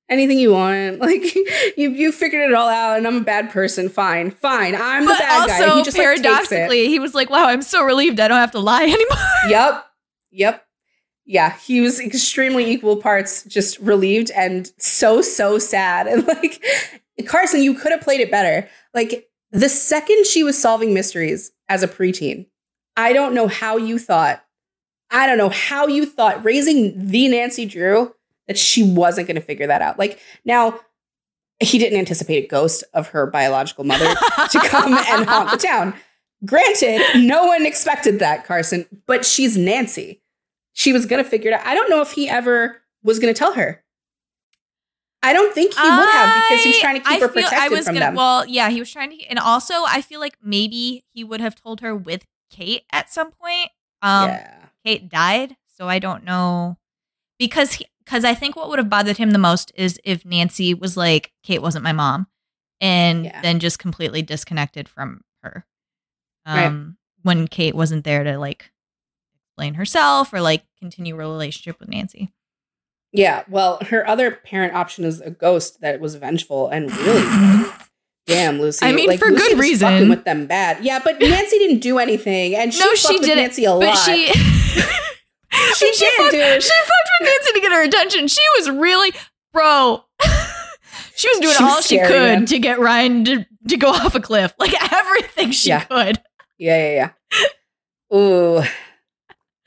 [0.08, 1.00] Anything you want.
[1.04, 3.88] Like you you figured it all out and I'm a bad person.
[3.88, 4.30] Fine.
[4.30, 4.76] Fine.
[4.76, 5.76] I'm but the bad also, guy.
[5.76, 8.60] He just paradoxically, like, he was like, wow, I'm so relieved I don't have to
[8.60, 9.18] lie anymore.
[9.48, 9.86] Yep.
[10.30, 10.66] Yep.
[11.26, 16.06] Yeah, he was extremely equal parts just relieved and so so sad.
[16.06, 16.62] And like
[17.26, 18.68] Carson, you could have played it better.
[18.92, 22.46] Like the second she was solving mysteries as a preteen,
[22.96, 24.44] I don't know how you thought,
[25.10, 28.14] I don't know how you thought raising the Nancy Drew
[28.48, 29.98] that she wasn't going to figure that out.
[29.98, 30.80] Like now,
[31.60, 34.04] he didn't anticipate a ghost of her biological mother
[34.50, 35.94] to come and haunt the town.
[36.44, 40.20] Granted, no one expected that, Carson, but she's Nancy.
[40.72, 41.66] She was going to figure it out.
[41.66, 43.83] I don't know if he ever was going to tell her.
[45.24, 47.28] I don't think he I, would have because he was trying to keep I her
[47.28, 48.14] protected I was from gonna, them.
[48.14, 51.54] Well, yeah, he was trying to, and also I feel like maybe he would have
[51.54, 53.70] told her with Kate at some point.
[54.02, 54.66] Um, yeah.
[54.84, 56.76] Kate died, so I don't know
[57.38, 60.96] because because I think what would have bothered him the most is if Nancy was
[60.96, 62.26] like, Kate wasn't my mom,
[62.80, 63.40] and yeah.
[63.40, 65.64] then just completely disconnected from her.
[66.46, 66.94] Um, right.
[67.22, 68.70] when Kate wasn't there to like
[69.54, 72.30] explain herself or like continue a relationship with Nancy.
[73.14, 77.70] Yeah, well, her other parent option is a ghost that was vengeful and really
[78.26, 78.84] Damn, Lucy.
[78.84, 80.08] I mean, like, for Lucy good reason.
[80.08, 80.82] With them bad.
[80.84, 83.98] Yeah, but Nancy didn't do anything, and she no, she did Nancy a but lot.
[83.98, 86.62] She, she, she fucked, dude.
[86.62, 88.28] She fucked with Nancy to get her attention.
[88.28, 89.12] She was really,
[89.52, 90.04] bro.
[91.14, 92.46] she was doing she all she could man.
[92.46, 95.84] to get Ryan to, to go off a cliff, like everything she yeah.
[95.84, 96.20] could.
[96.58, 97.10] Yeah, yeah,
[98.10, 98.16] yeah.
[98.16, 98.62] Ooh.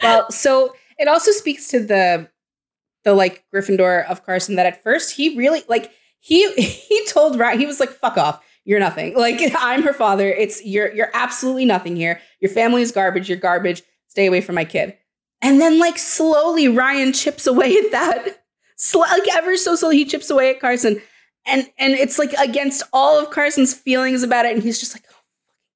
[0.02, 2.28] Well, so it also speaks to the
[3.08, 7.60] the like Gryffindor of Carson that at first he really like he he told Ryan
[7.60, 8.44] he was like fuck off.
[8.66, 9.14] You're nothing.
[9.18, 10.30] Like I'm her father.
[10.30, 12.20] It's you're you're absolutely nothing here.
[12.42, 13.30] Your family is garbage.
[13.30, 13.82] You're garbage.
[14.10, 14.98] Stay away from my kid.
[15.42, 18.44] And then like slowly Ryan chips away at that.
[18.94, 21.02] Like ever so slowly he chips away at Carson.
[21.48, 24.54] And and it's like against all of Carson's feelings about it.
[24.54, 25.16] And he's just like oh,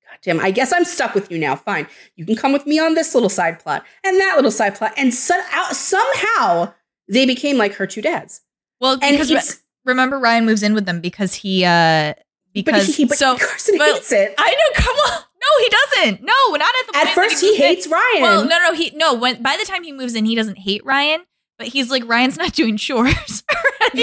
[0.08, 1.56] God damn, I guess I'm stuck with you now.
[1.56, 1.88] Fine.
[2.16, 4.94] You can come with me on this little side plot and that little side plot.
[4.98, 5.34] And so,
[5.72, 6.74] somehow
[7.12, 8.42] they became like her two dads.
[8.80, 9.42] Well, and because re-
[9.86, 12.14] remember Ryan moves in with them because he uh
[12.54, 14.34] because but he, but so Carson but hates it.
[14.38, 14.84] I know.
[14.84, 15.24] Come on.
[15.42, 16.22] No, he doesn't.
[16.24, 18.22] No, not at the At first, he, he hates Ryan.
[18.22, 19.14] Well, no, no, he no.
[19.16, 21.24] When by the time he moves in, he doesn't hate Ryan.
[21.58, 23.44] but he's like Ryan's not doing chores.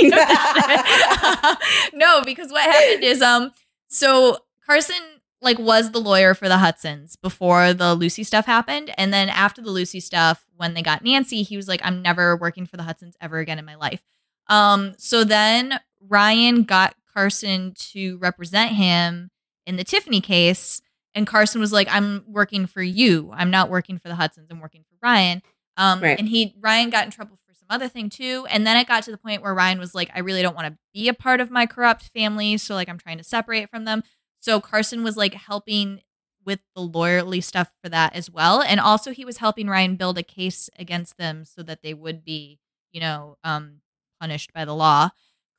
[1.92, 3.52] no, because what happened is um
[3.88, 4.96] so Carson
[5.40, 9.62] like was the lawyer for the Hudsons before the Lucy stuff happened and then after
[9.62, 12.82] the Lucy stuff when they got Nancy he was like I'm never working for the
[12.82, 14.02] Hudsons ever again in my life.
[14.48, 19.30] Um so then Ryan got Carson to represent him
[19.66, 20.82] in the Tiffany case
[21.14, 23.30] and Carson was like I'm working for you.
[23.34, 24.48] I'm not working for the Hudsons.
[24.50, 25.42] I'm working for Ryan.
[25.76, 26.18] Um Right.
[26.18, 29.02] and he Ryan got in trouble for some other thing too and then it got
[29.04, 31.40] to the point where Ryan was like I really don't want to be a part
[31.40, 34.02] of my corrupt family so like I'm trying to separate from them.
[34.40, 36.00] So Carson was like helping
[36.49, 38.62] with the lawyerly stuff for that as well.
[38.62, 42.24] And also he was helping Ryan build a case against them so that they would
[42.24, 42.59] be,
[42.90, 43.82] you know, um
[44.20, 45.11] punished by the law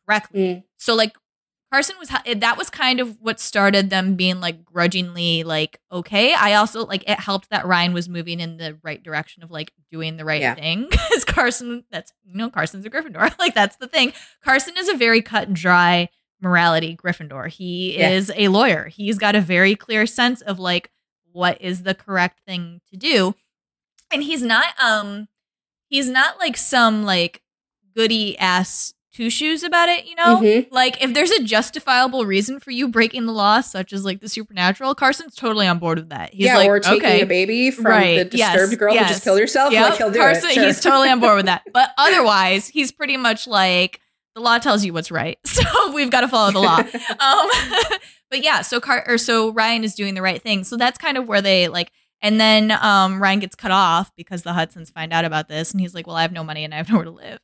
[0.07, 0.41] correctly.
[0.41, 0.63] Mm.
[0.77, 1.15] So like
[1.71, 6.33] Carson was that was kind of what started them being like grudgingly like okay.
[6.33, 9.71] I also like it helped that Ryan was moving in the right direction of like
[9.91, 10.55] doing the right Yeah.
[10.55, 14.13] thing because Carson that's you know Carson's a Gryffindor like that's the thing.
[14.43, 16.09] Carson is a very cut and dry
[16.41, 17.49] morality Gryffindor.
[17.49, 18.09] He Yeah.
[18.09, 18.85] is a lawyer.
[18.87, 20.89] He's got a very clear sense of like
[21.31, 23.35] what is the correct thing to do.
[24.11, 25.27] And he's not um
[25.89, 27.41] he's not like some like
[27.95, 30.37] goody ass two shoes about it, you know?
[30.37, 30.67] Mhm.
[30.71, 34.29] Like if there's a justifiable reason for you breaking the law, such as like the
[34.29, 36.33] supernatural, Carson's totally on board with that.
[36.33, 38.29] He's yeah, like, or taking okay, a baby from Right.
[38.31, 38.53] the Yes.
[38.53, 39.73] disturbed girl who just killed herself.
[39.73, 39.89] Yep.
[39.89, 40.53] Like he'll do Carson, it.
[40.53, 40.63] Sure.
[40.65, 41.63] he's totally on board with that.
[41.73, 43.99] But otherwise, he's pretty much like
[44.35, 45.63] the law tells you what's right, so
[45.93, 46.77] we've got to follow the law.
[47.19, 47.99] um,
[48.29, 50.63] but yeah, so Car- or so Ryan is doing the right thing.
[50.63, 51.91] So that's kind of where they like.
[52.21, 55.79] And then um, Ryan gets cut off because the Hudsons find out about this, and
[55.79, 57.39] he's like, "Well, I have no money and I have nowhere to live."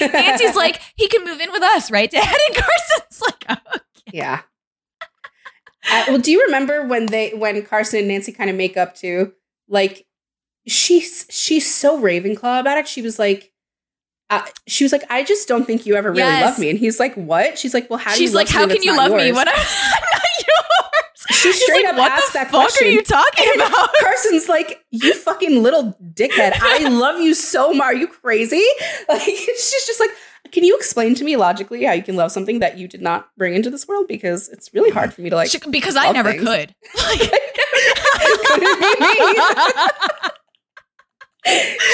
[0.00, 3.78] Nancy's like, "He can move in with us, right, Dad?" And Carson's like, oh,
[4.10, 4.40] yeah.
[5.90, 8.94] Uh, well, do you remember when they when Carson and Nancy kind of make up
[8.94, 9.32] too?
[9.68, 10.06] Like
[10.66, 12.88] she's she's so Ravenclaw about it.
[12.88, 13.52] She was like,
[14.66, 16.42] she was like, I just don't think you ever really Yes.
[16.50, 16.70] love me.
[16.70, 17.58] And he's like, What?
[17.58, 18.36] She's like, Well, how do you?" She's you?
[18.36, 19.54] like, "How can you love not me yours?" when I'm
[20.12, 22.86] not yours?" She straight like, up "What asked that question.
[22.86, 26.52] are you talking And about?" Carson's like, you fucking little dickhead.
[26.60, 27.84] I love you so much.
[27.84, 28.64] Are you crazy?
[29.08, 30.10] Like, she's just like,
[30.52, 33.28] can you explain to me logically how you can love something that you did not
[33.36, 34.06] bring into this world?
[34.06, 35.50] Because it's really hard for me to like.
[35.50, 36.44] She- because I never things.
[36.44, 36.74] could.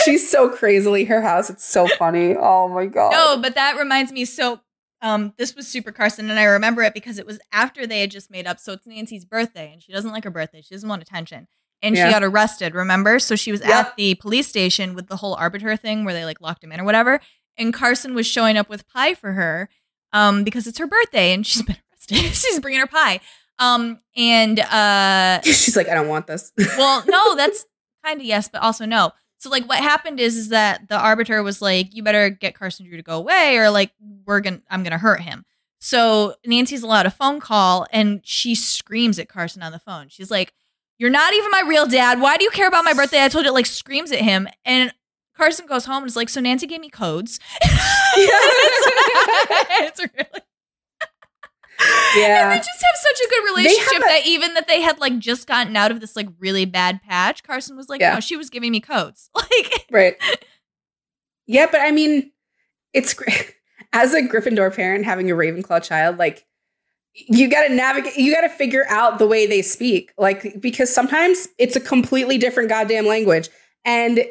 [0.04, 1.50] She's so crazily her house.
[1.50, 2.34] It's so funny.
[2.36, 3.12] Oh my god.
[3.12, 4.24] No, but that reminds me.
[4.24, 4.60] So,
[5.02, 8.10] um, this was Super Carson, and I remember it because it was after they had
[8.10, 8.58] just made up.
[8.60, 10.62] So it's Nancy's birthday, and she doesn't like her birthday.
[10.62, 11.48] She doesn't want attention,
[11.82, 12.06] and Yeah.
[12.06, 12.74] she got arrested.
[12.74, 13.18] Remember?
[13.18, 16.40] So she was at the police station with the whole arbiter thing, where they like
[16.40, 17.20] locked him in or whatever.
[17.56, 19.68] And Carson was showing up with pie for her,
[20.12, 22.34] um, because it's her birthday, and she's been arrested.
[22.34, 23.20] she's bringing her pie.
[23.58, 26.50] Um, and uh, She's like, I don't want this.
[26.78, 27.66] well, no, that's
[28.02, 29.12] kind of yes, but also no.
[29.40, 32.86] So like what happened is is that the arbiter was like, you better get Carson
[32.86, 33.90] Drew to go away, or like
[34.26, 35.46] we're gonna I'm gonna hurt him.
[35.78, 40.08] So Nancy's allowed a phone call and she screams at Carson on the phone.
[40.10, 40.52] She's like,
[40.98, 42.20] You're not even my real dad.
[42.20, 43.24] Why do you care about my birthday?
[43.24, 44.46] I told you like screams at him.
[44.66, 44.92] And
[45.34, 47.40] Carson goes home and is like, So Nancy gave me codes.
[47.62, 47.70] it's,
[50.00, 50.42] it's really
[51.80, 55.18] and they just have such a good relationship a- that even that they had like
[55.18, 58.14] just gotten out of this like really bad patch, Carson was like, Yeah.
[58.14, 59.30] no, she was giving me codes.
[59.34, 60.16] Like, Right.
[61.46, 62.30] Yeah, but I mean,
[62.92, 63.54] it's great.
[63.92, 66.46] As a Gryffindor parent having a Ravenclaw child, like
[67.14, 70.12] you got to navigate, you got to figure out the way they speak.
[70.16, 73.48] Like, because sometimes it's a completely different goddamn language.
[73.84, 74.24] And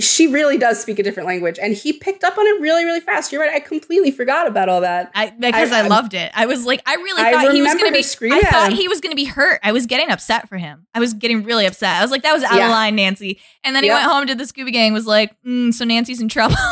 [0.00, 1.58] she really does speak a different language.
[1.60, 3.32] And he picked up on it really, really fast.
[3.32, 3.52] You're right.
[3.52, 5.10] I completely forgot about all that.
[5.14, 6.30] I because I, I- loved it.
[6.34, 8.02] I was like, I really I thought he was gonna be.
[8.02, 9.58] screaming I thought he was gonna be hurt.
[9.64, 10.86] I was getting upset for him.
[10.94, 11.96] I was getting really upset.
[11.96, 12.66] I was like, that was out Yeah.
[12.66, 13.40] of line, Nancy.
[13.64, 13.96] And then he Yep.
[14.02, 16.56] went home, did the Scooby Gang, was like, mm, so Nancy's in trouble.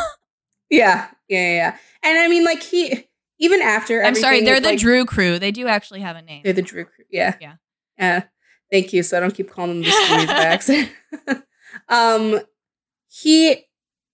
[0.69, 1.07] Yeah.
[1.29, 1.39] Yeah.
[1.39, 1.53] Yeah.
[1.55, 1.77] yeah.
[2.03, 3.07] And I mean, like, he,
[3.39, 5.39] even after I'm sorry, they're the like, Drew crew.
[5.39, 6.41] They do actually have a name.
[6.43, 7.05] They're the Drew crew.
[7.09, 7.35] Yeah.
[7.39, 7.53] Yeah.
[7.97, 8.21] Uh,
[8.69, 9.01] thank you.
[9.03, 10.89] So I don't keep calling them the Screws by accident.
[11.89, 12.39] um,
[13.09, 13.65] he,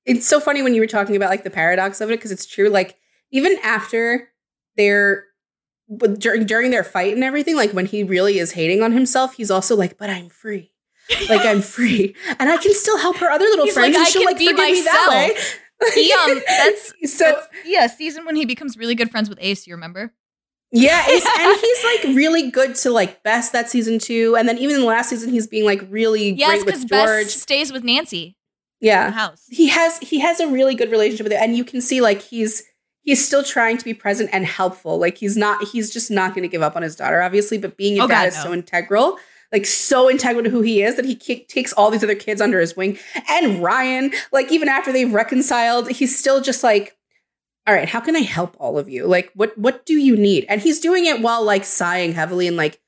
[0.05, 2.45] it's so funny when you were talking about like the paradox of it because it's
[2.45, 2.69] true.
[2.69, 2.97] Like
[3.31, 4.29] even after
[5.89, 9.35] but during during their fight and everything, like when he really is hating on himself,
[9.35, 10.71] he's also like, "But I'm free."
[11.29, 13.95] Like I'm free, and I can still help her other little He's friends.
[13.95, 15.35] like, and "I she'll, like, be forgive me that way."
[15.95, 19.67] He, um, that's- so That's- yeah, season when he becomes really good friends with Ace.
[19.67, 20.13] You remember?
[20.71, 24.57] Yeah, it's, and he's like really good to like Bess that season too, and then
[24.57, 27.27] even in the last season, he's being like really Yes, great with Bess George.
[27.27, 28.37] stays with Nancy
[28.84, 29.43] yeah, house.
[29.49, 32.21] he has he has a really good relationship with it, and you can see like
[32.21, 32.61] he's
[33.01, 34.97] he's still trying to be present and helpful.
[34.99, 37.77] Like he's not he's just not going to give up on his daughter, obviously, but
[37.77, 38.43] being a Oh, dad God, is no.
[38.43, 39.17] so integral.
[39.51, 42.41] like so integral to who he is that he k- takes all these other kids
[42.41, 42.97] under his wing.
[43.29, 46.97] And Ryan, like even after they've reconciled, he's still just like,
[47.67, 49.05] all right, how can I help all of you?
[49.05, 50.45] Like, what what do you need?
[50.49, 52.79] And he's doing it while like sighing heavily and like,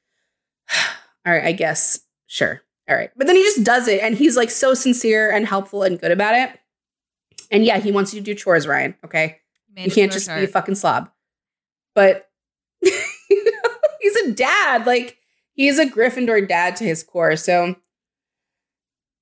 [1.26, 2.62] all right, I guess, sure.
[2.90, 3.10] All right.
[3.16, 6.12] But then he just does it and he's like so sincere and helpful and good
[6.12, 6.60] about it.
[7.52, 8.96] And yeah, he wants you to do chores, Ryan.
[9.04, 9.40] Okay.
[9.76, 11.10] Man, you can't just be a fucking slob.
[11.94, 12.30] But
[12.82, 14.86] he's a dad.
[14.86, 15.18] Like
[15.54, 17.36] he's a Gryffindor dad to his core.
[17.36, 17.76] So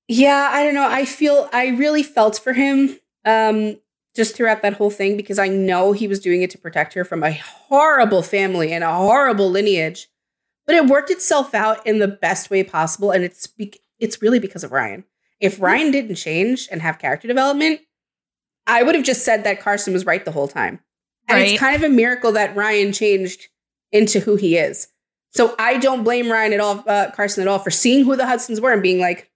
[0.08, 0.88] yeah, I don't know.
[0.88, 3.78] I feel I really felt for him um
[4.16, 7.04] just throughout that whole thing because I know he was doing it to protect her
[7.04, 10.08] from a horrible family and a horrible lineage.
[10.66, 14.40] But it worked itself out in the best way possible and it's be- it's really
[14.40, 15.04] because of Ryan.
[15.40, 17.82] If Ryan didn't change and have character development,
[18.66, 20.80] I would have just said that Carson was right the whole time.
[21.28, 21.52] And Right.
[21.52, 23.48] it's kind of a miracle that Ryan changed
[23.92, 24.88] into who he is.
[25.32, 28.26] So I don't blame Ryan at all, uh, Carson at all, for seeing who the
[28.26, 29.30] Hudsons were and being like,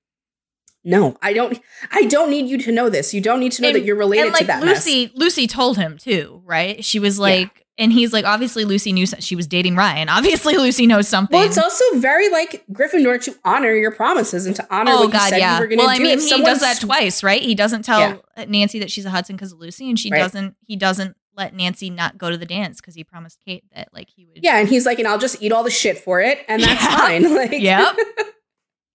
[0.83, 1.59] "No, I don't.
[1.91, 3.13] I don't need you to know this.
[3.13, 5.47] You don't need to know that you're related and like to that mess." Lucy, Lucy
[5.47, 6.83] told him too, right?
[6.85, 10.09] She was like, and he's like, obviously Lucy knew she was dating Ryan.
[10.09, 11.37] Obviously Lucy knows something.
[11.37, 15.05] Well, it's also very like Gryffindor to honor your promises and to honor oh what
[15.07, 15.55] you God, said yeah.
[15.55, 17.41] you were going to Well, I mean, he does that twice, right?
[17.41, 18.45] He doesn't tell Yeah.
[18.47, 20.19] Nancy that she's a Hudson because of Lucy, and she Right.
[20.19, 20.55] doesn't.
[20.65, 24.09] He doesn't let Nancy not go to the dance because he promised Kate that like
[24.09, 24.43] he would.
[24.43, 26.83] Yeah, and he's like, and I'll just eat all the shit for it, and that's
[26.83, 26.97] Yeah.
[26.97, 27.23] fine.
[27.35, 27.95] Like, Yep.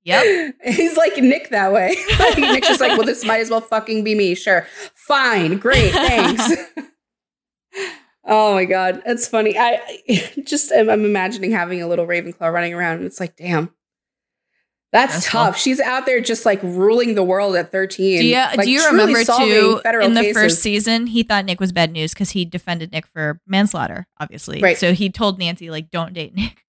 [0.04, 0.54] Yep.
[0.64, 1.94] He's like Nick that way.
[2.18, 4.34] Like, Nick's just like, well, this might as well fucking be me.
[4.34, 4.66] Sure.
[4.94, 5.58] Fine.
[5.58, 5.92] Great.
[5.92, 6.50] Thanks.
[8.24, 9.02] Oh my God.
[9.04, 9.56] That's funny.
[9.58, 13.36] I, I just, I'm, I'm imagining having a little Ravenclaw running around and it's like,
[13.36, 13.72] damn.
[14.92, 15.56] That's That's tough.
[15.56, 18.20] She's out there just like ruling the world at 13.
[18.20, 20.36] Do you, like, do you remember too in the cases.
[20.36, 24.60] first season he thought Nick was bad news because he defended Nick for manslaughter, obviously.
[24.60, 24.76] Right.
[24.76, 26.66] So he told Nancy like, "Don't date Nick,"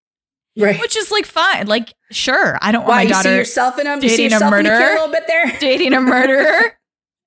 [0.58, 0.80] Right.
[0.80, 1.68] which is like fine.
[1.68, 4.02] Like, sure, I don't want Why my you see daughter yourself in him?
[4.02, 4.76] You dating a yourself a murderer?
[4.76, 5.58] a little bit there?
[5.60, 6.78] dating a murderer,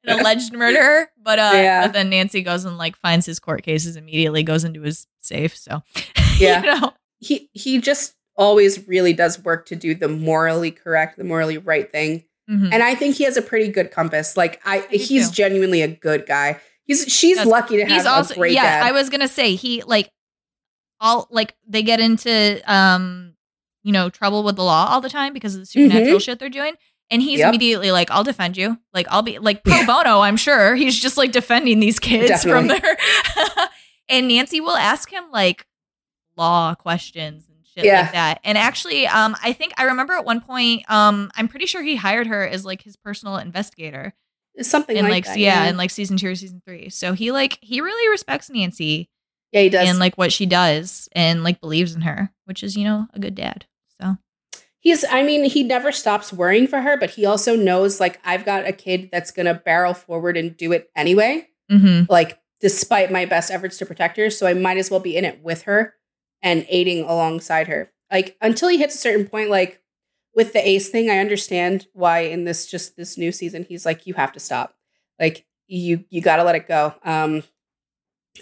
[0.06, 1.10] an alleged murderer.
[1.22, 1.82] But uh, Yeah.
[1.86, 5.56] but then Nancy goes and like finds his court cases immediately, goes into his safe.
[5.56, 5.82] So
[6.38, 6.60] Yeah.
[6.62, 11.24] you know, he he just always really does work to do the morally correct, the
[11.24, 12.24] morally right thing.
[12.50, 12.70] Mhm.
[12.72, 14.36] And I think he has a pretty good compass.
[14.36, 15.34] Like I, do he's too.
[15.34, 16.60] genuinely a good guy.
[16.84, 18.80] He's she's lucky to have he's also a great yeah.
[18.80, 18.82] dad.
[18.86, 20.10] I was gonna say he like
[21.00, 23.34] all like they get into um
[23.82, 26.48] you know trouble with the law all the time because of the supernatural shit they're
[26.48, 26.74] doing.
[27.10, 27.38] And he's.
[27.38, 27.48] Yep.
[27.50, 30.20] immediately like, "I'll defend you." Like, I'll be like pro bono.
[30.20, 32.96] I'm sure he's just like defending these kids from there.
[34.08, 35.66] and Nancy will ask him like
[36.36, 38.02] law questions and shit Yeah.
[38.02, 38.40] like that.
[38.44, 41.96] And actually, um, I think I remember at one point, um, I'm pretty sure he
[41.96, 44.14] hired her as like his personal investigator
[44.60, 45.38] Something in like, like, that.
[45.38, 45.70] yeah, yeah.
[45.70, 46.88] in like season two or season three.
[46.88, 49.08] So he like he really respects Nancy
[49.52, 49.88] yeah, he does.
[49.88, 53.18] and like what she does and like believes in her, which is you know a
[53.20, 53.66] good dad.
[54.86, 55.04] He's.
[55.10, 58.68] I mean, he never stops worrying for her, but he also knows like I've got
[58.68, 61.48] a kid that's gonna barrel forward and do it anyway.
[61.68, 65.16] hmm Like despite my best efforts to protect her, so I might as well be
[65.16, 65.94] in it with her
[66.40, 67.90] and aiding alongside her.
[68.12, 69.82] Like until he hits a certain point, like
[70.36, 74.06] with the ace thing, I understand why in this just this new season he's like,
[74.06, 74.76] you have to stop.
[75.18, 76.94] Like you you got to let it go.
[77.04, 77.42] Um,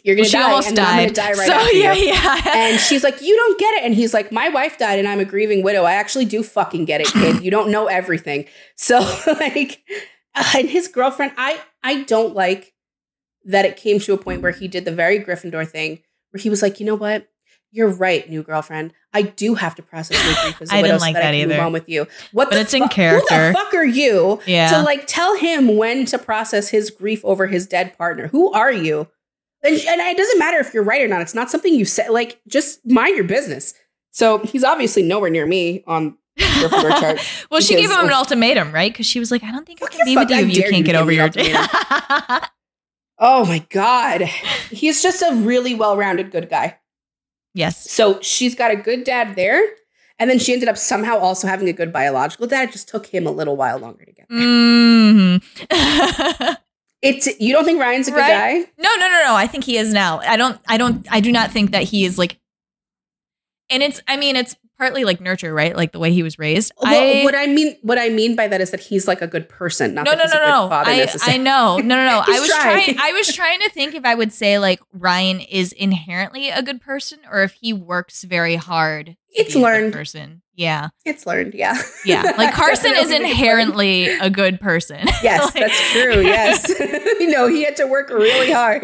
[0.02, 0.96] you're gonna she die, almost and died.
[1.04, 2.04] gonna die right so after yeah, you.
[2.06, 2.42] yeah.
[2.56, 3.84] And she's like, You don't get it.
[3.84, 5.84] And he's like, My wife died and I'm a grieving widow.
[5.84, 7.42] I actually do fucking get it, kid.
[7.44, 8.46] You don't know everything.
[8.76, 9.82] So, like,
[10.34, 12.72] uh, and his girlfriend, I I don't like
[13.44, 16.50] that it came to a point where he did the very Gryffindor thing where he
[16.50, 17.28] was like, You know what?
[17.70, 18.92] You're right, new girlfriend.
[19.12, 21.24] I do have to process my grief as a I widow didn't so like that,
[21.24, 22.06] I that can move on with you.
[22.32, 23.48] What But the it's in fuck- Who character.
[23.48, 24.70] the fuck are you yeah.
[24.70, 28.28] to like tell him when to process his grief over his dead partner?
[28.28, 29.08] Who are you?
[29.64, 31.22] And, and it doesn't matter if you're right or not.
[31.22, 32.08] It's not something you say.
[32.08, 33.74] Like, just mind your business.
[34.10, 36.16] So he's obviously nowhere near me on
[37.50, 38.92] well, she gave him an ultimatum, right?
[38.92, 40.76] Because she was like, "I don't think I can be with you if you can't
[40.78, 41.30] you get over your."
[43.20, 44.22] Oh my god,
[44.70, 46.78] he's just a really well-rounded good guy.
[47.54, 47.88] yes.
[47.88, 49.62] So she's got a good dad there,
[50.18, 52.70] and then she ended up somehow also having a good biological dad.
[52.70, 54.38] It just took him a little while longer to get there.
[54.40, 55.36] hmm
[57.04, 58.64] It's you don't think Ryan's a good Right.
[58.66, 58.70] guy?
[58.78, 59.34] No, no, no, no.
[59.36, 60.20] I think he is now.
[60.20, 60.60] I don't.
[60.66, 61.06] I don't.
[61.10, 62.38] I do not think that he is like.
[63.70, 64.00] And it's.
[64.08, 65.76] I mean, it's partly like nurture, right?
[65.76, 66.72] Like the way he was raised.
[66.80, 69.26] Well, I, what I mean, what I mean by that is that he's like a
[69.26, 70.68] good person, not no, that no, he's no, a good no.
[70.68, 71.76] father I, I know.
[71.78, 72.22] No, no, no.
[72.26, 72.84] I was trying.
[72.94, 72.98] trying.
[72.98, 76.80] I was trying to think if I would say like Ryan is inherently a good
[76.80, 79.06] person, or if he works very hard.
[79.06, 79.92] to It's be a good learned.
[79.92, 80.42] person.
[80.56, 82.22] Yeah, It's learned, yeah, yeah.
[82.38, 85.00] Like Carson is inherently a good person.
[85.22, 86.20] Yes, Like- that's true.
[86.22, 86.68] Yes,
[87.20, 88.82] you know he had to work really hard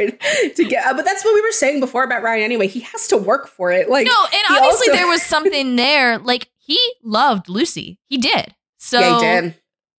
[0.57, 0.85] to get.
[0.87, 2.43] Uh, but that's what we were saying before about Ryan.
[2.43, 3.89] Anyway, he has to work for it.
[3.89, 6.19] Like No, and obviously also- there was something there.
[6.19, 7.99] Like he loved Lucy.
[8.07, 8.55] He did.
[8.79, 9.55] So yeah, he did.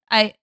[0.09, 0.33] I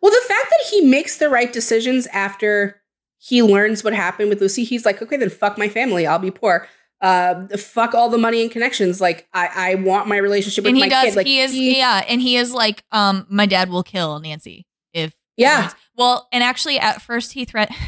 [0.00, 2.80] Well, the fact that he makes the right decisions after
[3.18, 6.06] he learns what happened with Lucy, he's like, okay, then fuck my family.
[6.06, 6.68] I'll be poor.
[7.00, 9.00] Uh, fuck all the money and connections.
[9.00, 11.04] Like, I, I want my relationship with and he my does.
[11.06, 11.16] kid.
[11.16, 11.54] Like, he is.
[11.56, 15.14] yeah, and he is like, um, my dad will kill Nancy if.
[15.36, 15.70] Yeah.
[15.96, 17.70] Well, and actually, at first he threat.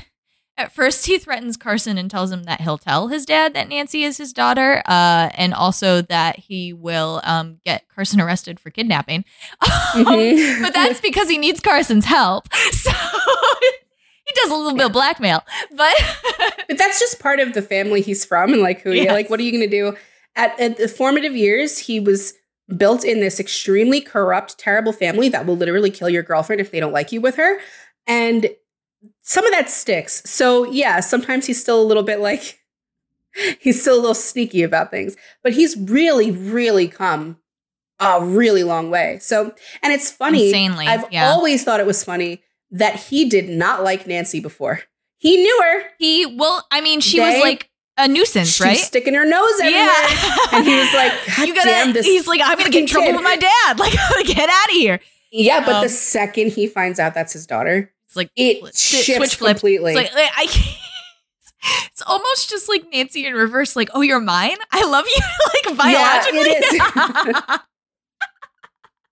[0.56, 4.02] At first, he threatens Carson and tells him that he'll tell his dad that Nancy
[4.02, 9.24] is his daughter, uh, and also that he will um, get Carson arrested for kidnapping.
[9.94, 10.62] Um, Mhm.
[10.62, 12.46] but that's because he needs Carson's help.
[12.72, 12.90] So
[14.35, 15.43] he does a little bit of blackmail.
[15.76, 15.95] But
[16.68, 19.12] But that's just part of the family he's from and like who he Yes.
[19.12, 19.97] like what are you going to do
[20.37, 22.35] at, at the formative years he was
[22.76, 26.78] built in this extremely corrupt terrible family that will literally kill your girlfriend if they
[26.78, 27.59] don't like you with her
[28.07, 28.51] and
[29.22, 32.61] some of that sticks so yeah sometimes he's still a little bit like
[33.61, 37.39] he's still a little sneaky about things but he's really really come
[37.99, 39.53] a really long way so
[39.83, 41.28] and it's funny insanely, i've yeah.
[41.28, 42.41] always thought it was funny
[42.71, 44.81] that he did not like nancy before
[45.18, 47.68] he knew her he well, I mean, she was like
[47.99, 48.79] a nuisance, right?
[48.79, 49.83] sticking her nose everywhere.
[49.85, 50.47] Yeah.
[50.53, 51.12] And he was like,
[51.47, 52.07] you gotta, damn this.
[52.07, 53.79] He's like, I'm gonna get in trouble kid." with my dad.
[53.79, 53.93] Like,
[54.27, 55.01] get out of here.
[55.31, 58.77] yeah, but Um, the second he finds out that's his daughter, It's like it Switch-
[59.05, 59.93] shifts switch completely.
[59.95, 60.77] It's like I can't.
[61.93, 63.77] It's almost just like Nancy in reverse.
[63.77, 64.57] Like, oh, you're mine.
[64.73, 65.23] I love you.
[65.68, 66.41] like biologically.
[66.57, 67.61] it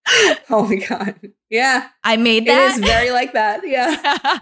[0.51, 1.17] oh my god.
[1.51, 1.89] Yeah.
[2.05, 2.71] I made that.
[2.71, 3.61] It is very like that.
[3.67, 4.39] Yeah.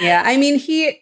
[0.00, 0.22] Yeah.
[0.24, 1.00] I mean, he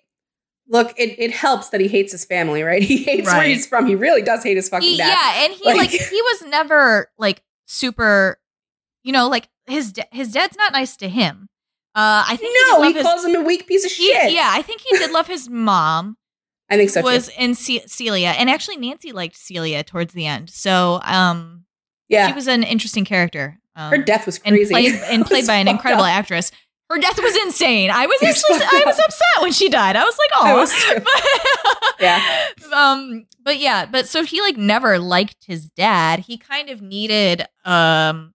[0.68, 2.82] look, it, it helps that he hates his family, right?
[2.82, 3.86] He hates where he's from.
[3.86, 5.08] He really does hate his fucking He- dad.
[5.08, 8.38] yeah, and he Like- like, he was never like super.
[9.02, 11.48] You know, like his da- his dad's not nice to him.
[11.94, 14.32] Uh, I think No, he love his- calls him a weak piece of he- shit.
[14.32, 16.16] Yeah, I think he did love his mom.
[16.70, 17.06] I think so too.
[17.06, 20.48] was in Ce- Celia, and actually Nancy liked Celia towards the end.
[20.48, 21.63] So, um,
[22.08, 22.28] yeah.
[22.28, 23.58] she was an interesting character.
[23.76, 24.72] Um, Her death was and crazy.
[24.72, 26.10] played and played by an incredible up.
[26.10, 26.50] actress.
[26.90, 27.90] Her death was insane.
[27.90, 29.96] I was actually I was upset when she died.
[29.96, 31.94] I was like, oh.
[32.00, 32.20] Yeah.
[32.72, 36.20] Um, but yeah, but so he like never liked his dad.
[36.20, 38.32] He kind of needed um.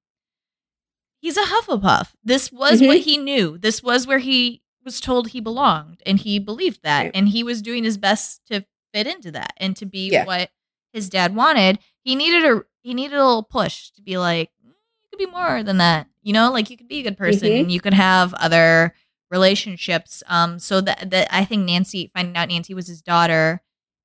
[1.22, 2.14] He's a Hufflepuff.
[2.24, 2.88] This was Mhm.
[2.88, 3.58] what he knew.
[3.58, 7.12] This was where he was told he belonged, and he believed that, Right.
[7.14, 10.24] and he was doing his best to fit into that and to be Yeah.
[10.26, 10.50] what
[10.94, 11.80] his dad wanted.
[12.10, 15.32] He needed a he needed a little push to be like, "Mm, you could be
[15.32, 16.08] more than that.
[16.24, 17.48] You know, like you could be a good person.
[17.50, 17.60] Mhm.
[17.62, 18.96] and You could have other
[19.30, 20.24] relationships.
[20.28, 23.62] Um, so that that I think Nancy finding out Nancy was his daughter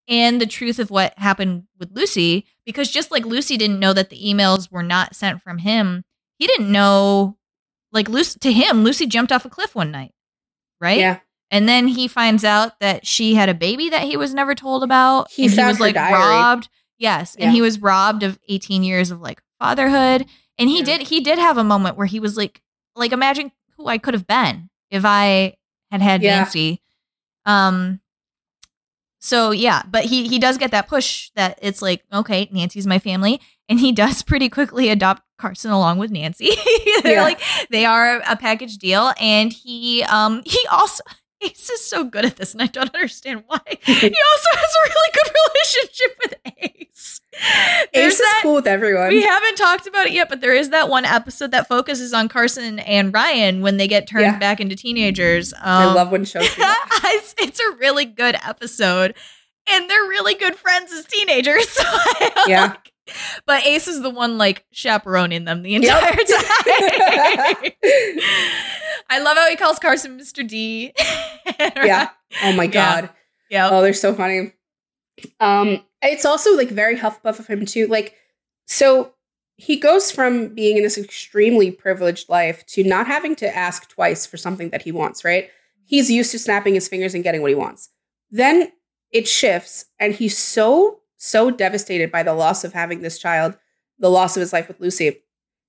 [0.07, 4.11] and the truth of what happened with Lucy, because just like Lucy didn't know that
[4.11, 6.05] the emails were not sent from him,
[6.39, 7.37] he didn't know.
[7.91, 10.13] Like Lucy, to him, Lucy jumped off a cliff one night,
[10.81, 10.99] right?
[10.99, 11.21] Yeah.
[11.51, 14.83] And then he finds out that she had a baby that he was never told
[14.83, 15.31] about.
[15.31, 16.19] He and he was like diary.
[16.19, 16.69] robbed.
[17.05, 17.45] Yes, Yeah.
[17.47, 20.27] and he was robbed of 18 years of like fatherhood.
[20.59, 20.85] And he Yeah.
[20.85, 22.61] did he did have a moment where he was like
[22.97, 25.55] like imagine who I could have been if I
[25.91, 26.37] had had Yeah.
[26.39, 26.81] Nancy.
[27.45, 28.01] Um
[29.21, 32.99] so yeah, but he he does get that push that it's like okay, Nancy's my
[32.99, 36.51] family and he does pretty quickly adopt Carson along with Nancy.
[37.03, 37.23] They're Yeah.
[37.23, 37.41] like
[37.71, 41.03] they are a package deal and he um he also
[41.45, 43.61] Ace is so good at this and I don't understand why.
[43.67, 47.21] he also has a really good relationship with Ace.
[47.93, 49.09] There's Ace is that cool with everyone.
[49.09, 52.29] we haven't talked about it yet, but there is that one episode that focuses on
[52.29, 54.39] Carson and Ryan when they get turned Yeah.
[54.39, 55.53] back into teenagers.
[55.55, 57.33] Um, I love when shows do that.
[57.41, 59.15] it's, a really good episode,
[59.71, 61.69] and they're really good friends as teenagers.
[61.75, 62.61] So I Yeah.
[62.67, 62.93] like-
[63.47, 65.83] but Ace is the one like chaperoning them the Yep.
[65.83, 66.15] entire
[67.73, 67.73] time.
[69.11, 70.47] I love how he calls Carson Mr.
[70.47, 70.93] D.
[71.61, 72.11] yeah.
[72.43, 73.11] Oh my god.
[73.51, 73.69] yeah.
[73.71, 74.53] Oh, they're so funny.
[75.41, 77.87] Um, it's also like very Hufflepuff of him too.
[77.87, 78.15] Like,
[78.67, 79.15] so
[79.57, 84.27] he goes from being in this extremely privileged life to not having to ask twice
[84.27, 85.25] for something that he wants.
[85.25, 85.51] Right?
[85.85, 87.91] He's used to snapping his fingers and getting what he wants.
[88.31, 88.73] Then
[89.13, 93.57] it shifts, and he's so so devastated by the loss of having this child,
[93.99, 95.23] the loss of his life with Lucy.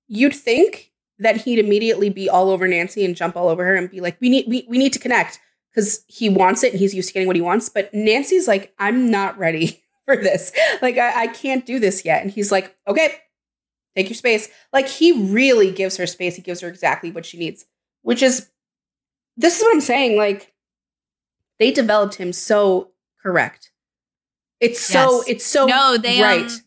[0.08, 3.90] You'd think that he'd immediately be all over Nancy and jump all over her and
[3.90, 5.40] be like, "We need we, we need to connect."
[5.76, 7.68] because he wants it and he's used to getting what he wants.
[7.68, 10.52] But Nancy's like, I'm not ready for this.
[10.82, 12.22] Like, I, I can't do this yet.
[12.22, 13.16] And he's like, okay,
[13.96, 14.48] take your space.
[14.72, 16.36] Like, he really gives her space.
[16.36, 17.66] He gives her exactly what she needs,
[18.04, 18.50] which is,
[19.36, 20.18] this is what I'm saying.
[20.18, 20.54] Like,
[21.60, 22.92] they developed him so
[23.22, 23.72] correct.
[24.62, 26.46] It's so, it's so no, they right.
[26.46, 26.60] Um,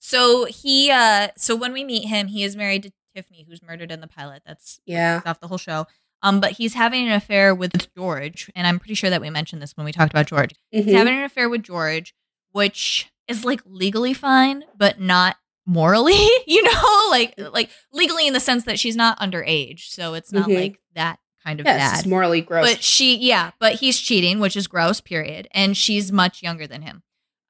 [0.00, 3.90] so he uh so when we meet him, he is married to Tiffany, who's murdered
[3.90, 4.42] in the pilot.
[4.46, 5.22] That's yeah.
[5.24, 5.86] off the whole show.
[6.22, 9.62] Um, but he's having an affair with George, and I'm pretty sure that we mentioned
[9.62, 10.50] this when we talked about George.
[10.70, 10.92] He's Mhm.
[10.94, 12.14] having an affair with George,
[12.52, 15.36] which is like legally fine, but not
[15.66, 16.14] morally,
[16.46, 20.48] you know, like like legally in the sense that she's not underage, so it's not
[20.48, 20.54] Mhm.
[20.60, 22.06] like that kind of it's bad.
[22.06, 22.66] morally gross.
[22.74, 25.00] But she, yeah, but he's cheating, which is gross.
[25.00, 25.46] Period.
[25.52, 27.02] And she's much younger than him.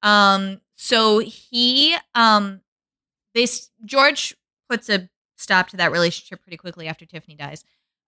[0.03, 2.61] Um, so he, um,
[3.35, 3.47] they
[3.85, 4.35] George
[4.69, 7.65] puts a stop to that relationship pretty quickly after Tiffany dies.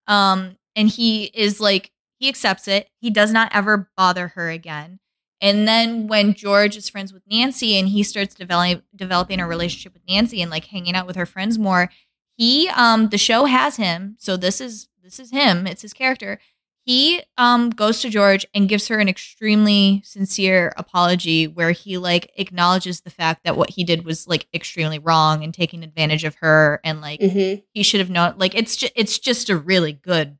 [0.07, 2.89] Um, and he is like he accepts it.
[3.01, 4.99] He does not ever bother her again.
[5.41, 9.93] And then when George is friends with Nancy and he starts developing developing a relationship
[9.93, 11.91] with Nancy and like hanging out with her friends more,
[12.37, 14.17] he um the show has him.
[14.19, 15.67] So this is this is him.
[15.67, 16.41] It's his character.
[16.89, 22.33] He um goes to George and gives her an extremely sincere apology where he like
[22.39, 26.37] acknowledges the fact that what he did was like extremely wrong and taking advantage of
[26.37, 27.63] her and like Mhm.
[27.75, 30.39] he should have known like it's just it's just a really good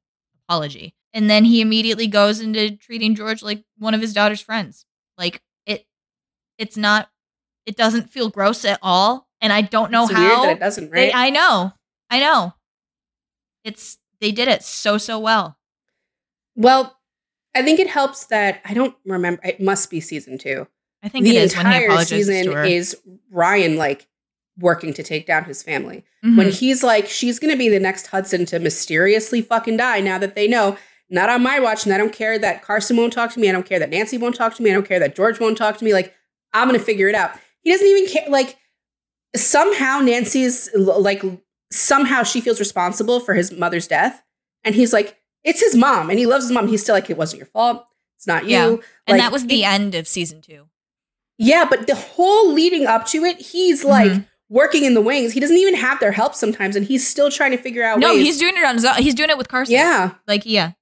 [0.49, 0.95] apology.
[1.13, 4.87] And then he immediately goes into treating george like one of his daughter's friends.
[5.19, 5.87] Like it
[6.57, 7.11] it's not
[7.67, 9.29] it doesn't feel gross at all.
[9.43, 11.75] And i don't know It's how weird that it doesn't, they, i know
[12.09, 12.55] i know.
[13.65, 15.58] It's they did it so so well
[16.59, 16.99] well,
[17.55, 19.41] I think it helps that I don't remember.
[19.45, 20.67] It must be season two.
[21.03, 22.97] i think the it is when he entire season to is
[23.31, 24.09] Ryan like
[24.59, 26.05] working to take down his family.
[26.25, 26.37] Mhm.
[26.37, 30.35] When he's like, she's gonna be the next Hudson to mysteriously fucking die now that
[30.35, 30.77] they know.
[31.11, 33.49] Not on my watch, and I don't care that Carson won't talk to me.
[33.49, 34.71] I don't care that Nancy won't talk to me.
[34.71, 35.95] I don't care that George won't talk to me.
[35.95, 36.13] Like,
[36.53, 37.31] I'm gonna figure it out.
[37.63, 38.29] He doesn't even care.
[38.29, 38.57] Like,
[39.35, 41.23] somehow Nancy's like,
[41.73, 44.23] somehow she feels responsible for his mother's death,
[44.65, 46.69] and he's like, it's his mom, and he loves his mom.
[46.69, 47.85] He's still like, it wasn't your fault.
[48.17, 48.51] It's not you.
[48.51, 48.67] Yeah.
[48.67, 50.67] and Like, that was the it- end of season two
[51.41, 54.27] yeah, but the whole leading up to it, he's like Mhm.
[54.49, 55.33] working in the wings.
[55.35, 58.13] He doesn't even have their help sometimes, and he's still trying to figure out no
[58.13, 58.27] ways.
[58.27, 60.73] he's doing it on his own he's doing it with carson yeah, like yeah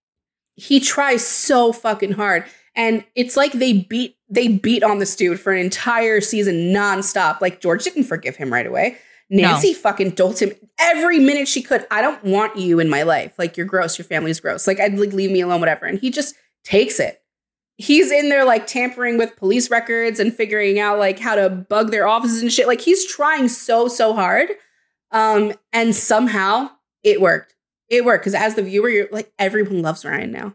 [0.54, 2.44] he tries so fucking hard,
[2.74, 7.42] and it's like they beat they beat on this dude for an entire season nonstop.
[7.42, 8.96] Like George didn't forgive him right away.
[9.28, 11.86] Nancy fucking doled him every minute she could.
[11.90, 13.32] I don't want you in my life.
[13.38, 13.98] Like you're gross.
[13.98, 14.66] Your family's gross.
[14.66, 15.86] Like I'd like leave me alone, whatever.
[15.86, 17.20] And he just takes it.
[17.78, 21.90] He's in there like tampering with police records and figuring out like how to bug
[21.90, 22.66] their offices and shit.
[22.66, 24.48] Like he's trying so so hard,
[25.10, 26.70] um, and somehow
[27.02, 27.54] it worked.
[27.88, 30.54] It worked because as the viewer, you're like everyone loves Ryan now.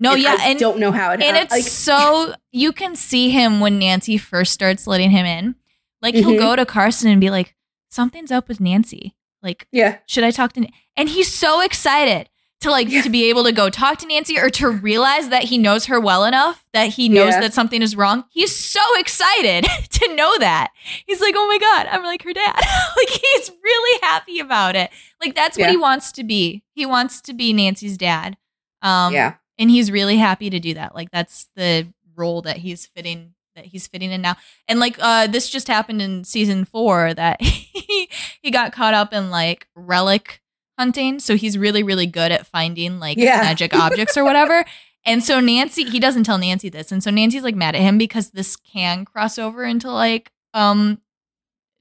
[0.00, 2.96] no And yeah I and don't know how it and it's Like, so you can
[2.96, 5.54] see him when Nancy first starts letting him in.
[6.00, 6.38] Like he'll Mhm.
[6.38, 7.54] go to Carson and be like,
[7.94, 9.14] "Something's up with Nancy.
[9.42, 10.70] Like, yeah, should I talk to?" Nan-?
[10.96, 12.28] And he's so excited
[12.60, 13.02] to like Yeah.
[13.02, 16.00] to be able to go talk to Nancy or to realize that he knows her
[16.00, 17.40] well enough that he knows Yeah.
[17.40, 18.24] that something is wrong.
[18.30, 20.70] He's so excited to know that.
[21.06, 22.54] He's like, "Oh my god, I'm like her dad."
[22.96, 24.90] like he's really happy about it.
[25.20, 25.70] Like that's what Yeah.
[25.72, 26.62] he wants to be.
[26.72, 28.36] He wants to be Nancy's dad.
[28.80, 32.86] Um, yeah, and he's really happy to do that like that's the role that he's
[32.86, 34.36] fitting that he's fitting in now
[34.68, 38.08] and like uh this just happened in season four that he
[38.42, 40.40] he got caught up in like relic
[40.78, 43.40] hunting so he's really really good at finding like Yeah.
[43.42, 44.64] magic objects or whatever
[45.04, 47.96] and so nancy he doesn't tell nancy this and so nancy's like mad at him
[47.98, 50.98] because this can cross over into like um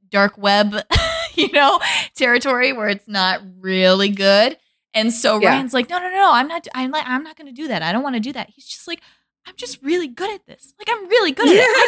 [0.09, 0.75] dark web
[1.35, 1.79] you know
[2.15, 4.57] territory where it's not really good
[4.95, 5.49] and so Yeah.
[5.49, 6.67] Ryan's like, no, no, no, I'm not.
[6.75, 7.81] I'm like, I'm not going to do that.
[7.81, 8.51] I don't want to do that.
[8.51, 9.01] He's just like,
[9.45, 10.73] I'm just really good at this.
[10.79, 11.59] Like, I'm really good at it.
[11.61, 11.87] I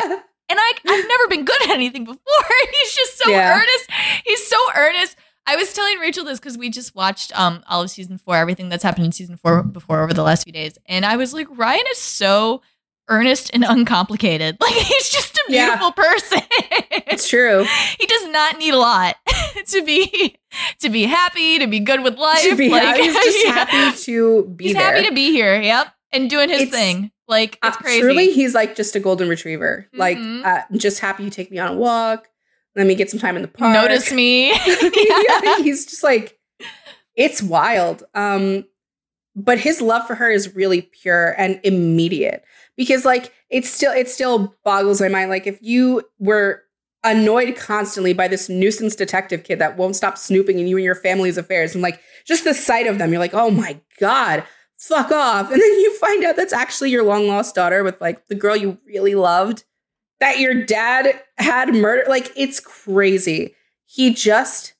[0.00, 0.22] can do it.
[0.46, 2.20] And I, I've never been good at anything before.
[2.82, 3.54] He's just so Yeah.
[3.56, 3.90] earnest.
[4.26, 5.16] He's so earnest.
[5.46, 8.68] I was telling Rachel this because we just watched um all of season four, everything
[8.68, 11.46] that's happened in season four before over the last few days, and I was like,
[11.50, 12.60] Ryan is so
[13.08, 14.58] earnest and uncomplicated.
[14.60, 15.64] Like he's just a Yeah.
[15.70, 16.40] beautiful person.
[17.06, 17.64] It's true.
[17.98, 19.16] he does not need a lot
[19.68, 20.36] to be
[20.80, 22.42] to be happy, to be good with life.
[22.42, 23.02] to be like, happy.
[23.02, 23.52] He's just yeah.
[23.64, 24.92] happy to be He's there.
[24.94, 25.58] happy to be here.
[25.60, 27.10] Yep, and doing his thing.
[27.28, 28.00] Like it's Uh, crazy.
[28.00, 29.86] Truly, he's like just a golden retriever.
[29.94, 30.44] Like, Mhm.
[30.44, 32.28] uh, just happy you take me on a walk.
[32.76, 33.72] Let me get some time in the park.
[33.72, 34.50] Notice me.
[34.66, 36.38] yeah, he's just like,
[37.16, 38.02] it's wild.
[38.14, 38.64] Um,
[39.36, 42.44] but his love for her is really pure and immediate
[42.76, 45.30] because, like, it's still it still boggles my mind.
[45.30, 46.62] Like, if you were
[47.04, 50.94] annoyed constantly by this nuisance detective kid that won't stop snooping in you and your
[50.94, 54.44] family's affairs, and like just the sight of them, you're like, oh my god,
[54.78, 55.50] fuck off.
[55.52, 58.56] And then you find out that's actually your long lost daughter with like the girl
[58.56, 59.64] you really loved
[60.20, 62.08] that your dad had murdered.
[62.08, 63.54] Like, it's crazy.
[63.86, 64.74] He just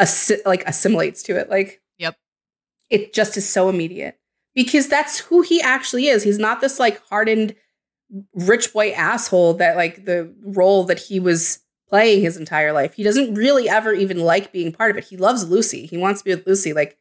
[0.00, 1.48] assi- like assimilates to it.
[1.48, 2.16] Like, Yep.
[2.90, 4.18] It just is so immediate
[4.54, 6.22] because that's who he actually is.
[6.22, 7.54] He's not this like hardened
[8.34, 12.94] rich boy asshole that like the role that he was playing his entire life.
[12.94, 15.04] He doesn't really ever even like being part of it.
[15.04, 15.86] He loves Lucy.
[15.86, 16.72] He wants to be with Lucy.
[16.72, 16.98] Like,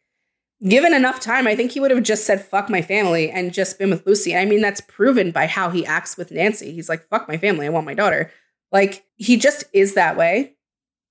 [0.67, 3.79] given enough time, I think he would have just said fuck my family and just
[3.79, 4.35] been with Lucy.
[4.35, 6.71] I mean, that's proven by how he acts with Nancy.
[6.71, 7.65] He's like, fuck my family.
[7.65, 8.31] I want my daughter.
[8.71, 10.55] Like he just is that way.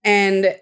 [0.04, 0.56] And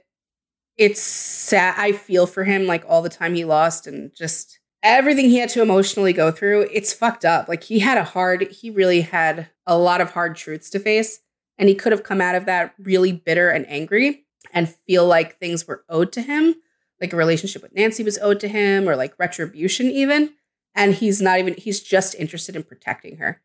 [0.77, 1.75] it's sad.
[1.77, 5.49] I feel for him like all the time he lost and just everything he had
[5.51, 6.69] to emotionally go through.
[6.73, 7.49] It's fucked up.
[7.49, 11.21] Like he had a hard, he really had a lot of hard truths to face.
[11.59, 15.39] And he could have come out of that really bitter and angry and feel like
[15.39, 16.55] things were owed to him,
[17.01, 20.35] like a relationship with Nancy was owed to him or like retribution, even.
[20.75, 23.41] And he's not even, he's just interested in protecting her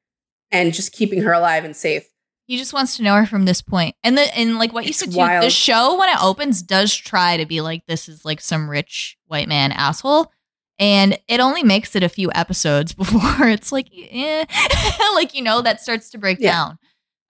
[0.51, 2.07] and just keeping her alive and safe.
[2.45, 3.95] He just wants to know her from this point.
[4.03, 6.93] And the and like what you It's said, too, the show when it opens does
[6.93, 10.31] try to be like this is like some rich white man asshole.
[10.77, 14.45] And it only makes it a few episodes before it's like, eh,
[15.15, 16.51] like you know, that starts to break Yeah.
[16.51, 16.79] down.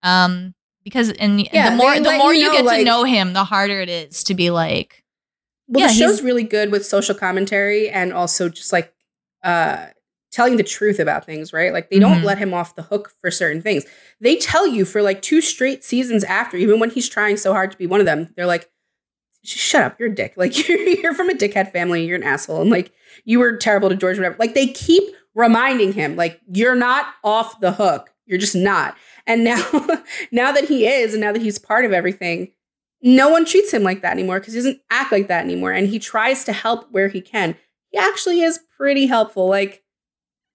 [0.02, 3.34] Um, because and Yeah, the more the more you you, know, get to know him,
[3.34, 5.03] the harder it is to be like,
[5.68, 8.94] Well, Yeah, the show's really good with social commentary and also just like
[9.44, 9.88] uh
[10.32, 11.72] telling the truth about things, right?
[11.74, 12.24] Like they don't Mhm.
[12.24, 13.86] let him off the hook for certain things.
[14.20, 17.72] They tell you for like two straight seasons after, even when he's trying so hard
[17.72, 18.70] to be one of them, they're like,
[19.44, 20.34] shut up, you're a dick.
[20.36, 22.62] Like you're, you're from a dickhead family, you're an asshole.
[22.62, 22.92] And like
[23.26, 24.36] you were terrible to George, whatever.
[24.40, 25.04] Like they keep
[25.36, 28.12] reminding him, like, you're not off the hook.
[28.26, 28.96] You're just not.
[29.28, 29.58] And now,
[30.32, 32.52] now that he is, and now that he's part of everything,
[33.04, 35.72] no one treats him like that anymore because he doesn't act like that anymore.
[35.72, 37.56] And he tries to help where he can.
[37.92, 39.48] He actually is pretty helpful.
[39.48, 39.84] Like,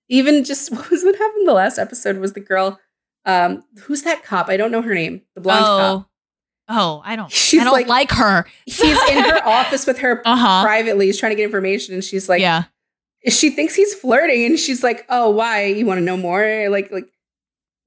[0.08, 2.80] even just what was what happened the last episode was the girl,
[3.26, 4.48] um, who's that cop?
[4.48, 5.20] I don't know her name.
[5.34, 6.10] The blonde oh, cop.
[6.70, 8.46] oh, I don't, She's I don't like- like, her.
[8.64, 8.80] He's
[9.10, 10.62] in her office with her Uh huh.
[10.64, 11.06] privately.
[11.06, 12.64] He's trying to get information, and she's like, yeah.
[13.28, 15.66] she thinks he's flirting, and she's like, "Oh, why?
[15.66, 16.68] You want to know more?
[16.70, 17.10] Like, like,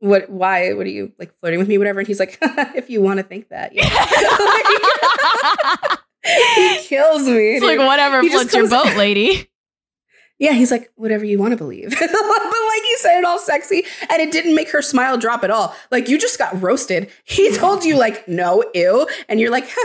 [0.01, 0.29] what?
[0.29, 0.73] Why?
[0.73, 1.77] What are you like flirting with me?
[1.77, 3.83] Whatever?" And he's like, "If you want to think that, yeah."
[6.23, 7.53] he kills me.
[7.55, 9.47] it's like whatever He floats your boat, lady.
[10.39, 11.91] Yeah, he's like, whatever you want to believe.
[11.91, 15.51] but like he said it all sexy and it didn't make her smile drop at
[15.51, 15.75] all.
[15.91, 17.11] Like you just got roasted.
[17.25, 19.07] He told you like, no, ew.
[19.29, 19.75] And you're like, okay.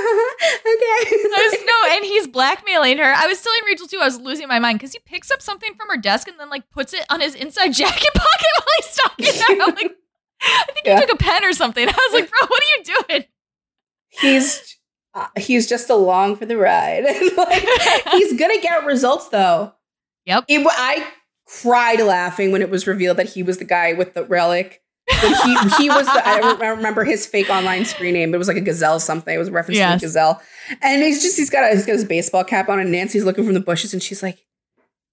[0.64, 3.12] Was, no, and he's blackmailing her.
[3.14, 3.98] I was telling Rachel too.
[4.00, 6.48] I was losing my mind because he picks up something from her desk and then
[6.48, 9.62] like puts it on his inside jacket pocket while he's talking to her.
[9.62, 9.94] I'm like,
[10.42, 11.00] I think Yeah.
[11.00, 11.88] he took a pen or something.
[11.88, 13.24] I was like, bro, what are you doing?
[14.08, 14.76] he's
[15.14, 17.04] uh, he's just along for the ride.
[17.36, 17.66] like,
[18.12, 19.72] he's gonna get results though.
[20.26, 20.44] Yep.
[20.48, 21.06] It, I
[21.62, 24.82] cried laughing when it was revealed that he was the guy with the relic.
[25.08, 28.48] He he was the I, don't, I remember his fake online screen name, it was
[28.48, 29.32] like a gazelle something.
[29.34, 30.00] It was a reference Yes.
[30.00, 30.42] to a gazelle.
[30.82, 33.44] And he's just he's got a, he's got his baseball cap on, and Nancy's looking
[33.44, 34.44] from the bushes, and she's like,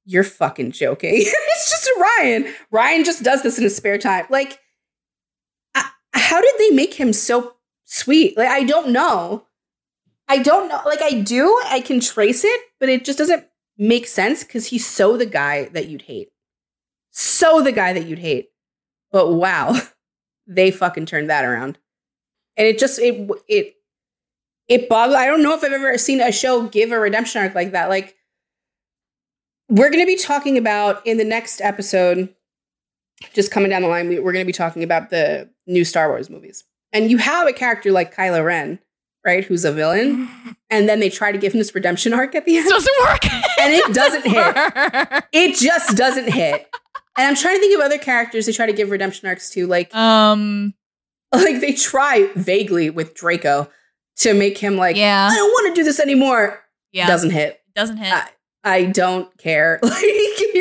[0.05, 2.51] "You're fucking joking." it's just Ryan.
[2.71, 4.25] Ryan just does this in his spare time.
[4.31, 4.57] Like,
[6.13, 7.55] how did they make him so
[7.85, 8.37] sweet?
[8.37, 9.45] Like, I don't know.
[10.27, 10.81] I don't know.
[10.85, 11.59] Like, I do.
[11.65, 13.45] I can trace it, but it just doesn't
[13.77, 16.29] make sense because he's so the guy that you'd hate.
[17.11, 18.49] So the guy that you'd hate.
[19.11, 19.79] But wow,
[20.47, 21.77] they fucking turned that around.
[22.57, 23.75] And it just it it
[24.67, 25.17] it boggles.
[25.17, 27.89] I don't know if I've ever seen a show give a redemption arc like that.
[27.89, 28.15] Like
[29.69, 32.33] we're going to be talking about in the next episode,
[33.33, 36.09] just coming down the line, we, we're going to be talking about the new Star
[36.09, 36.63] Wars movies.
[36.91, 38.79] And you have a character like Kylo Ren,
[39.25, 40.29] right, who's a villain,
[40.69, 42.67] and then they try to give him this redemption arc at the end.
[42.67, 43.25] It doesn't work.
[43.59, 45.23] and it doesn't hit.
[45.33, 46.69] It just doesn't hit.
[47.17, 49.65] And I'm trying to think of other characters they try to give redemption arcs to,
[49.67, 50.73] like Um.
[51.33, 53.69] like they try vaguely with Draco
[54.17, 55.29] to make him like, Yeah.
[55.31, 56.59] I don't want to do this anymore.
[56.91, 57.07] Yeah.
[57.07, 57.59] Doesn't hit.
[57.75, 58.13] doesn't hit.
[58.13, 58.29] I,
[58.63, 59.79] I don't care.
[59.83, 60.01] Like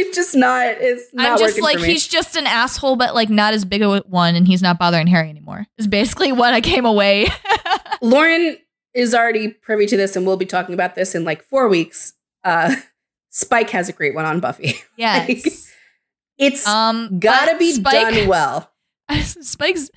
[0.07, 0.66] he's just not.
[0.80, 4.00] It's not I'm just like he's just an asshole, but like not as big a
[4.00, 5.66] one, and he's not bothering Harry anymore.
[5.78, 7.28] Is basically what I came away.
[8.03, 8.57] Lauren
[8.94, 12.14] is already privy to this, and we'll be talking about this in like four weeks.
[12.44, 12.74] Uh,
[13.30, 14.74] Spike has a great one on Buffy.
[14.96, 15.70] yes.
[16.38, 18.70] It's Um, gotta be Spike, done well.
[19.20, 19.90] Spike's.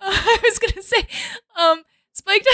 [0.00, 1.06] I was gonna say,
[1.56, 1.82] um,
[2.12, 2.44] Spike.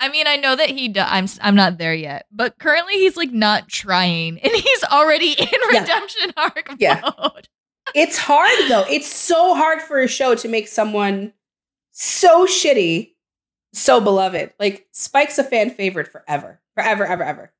[0.00, 0.88] I mean, I know that he.
[0.88, 1.26] Do- I'm.
[1.40, 5.80] I'm not there yet, but currently he's like not trying, and he's already in Yeah.
[5.80, 7.00] redemption arc Yeah.
[7.18, 7.48] mode.
[7.94, 8.84] It's hard though.
[8.88, 11.32] It's so hard for a show to make someone
[11.92, 13.14] so shitty,
[13.72, 14.52] so beloved.
[14.60, 17.52] Like Spike's a fan favorite forever, forever, ever, ever.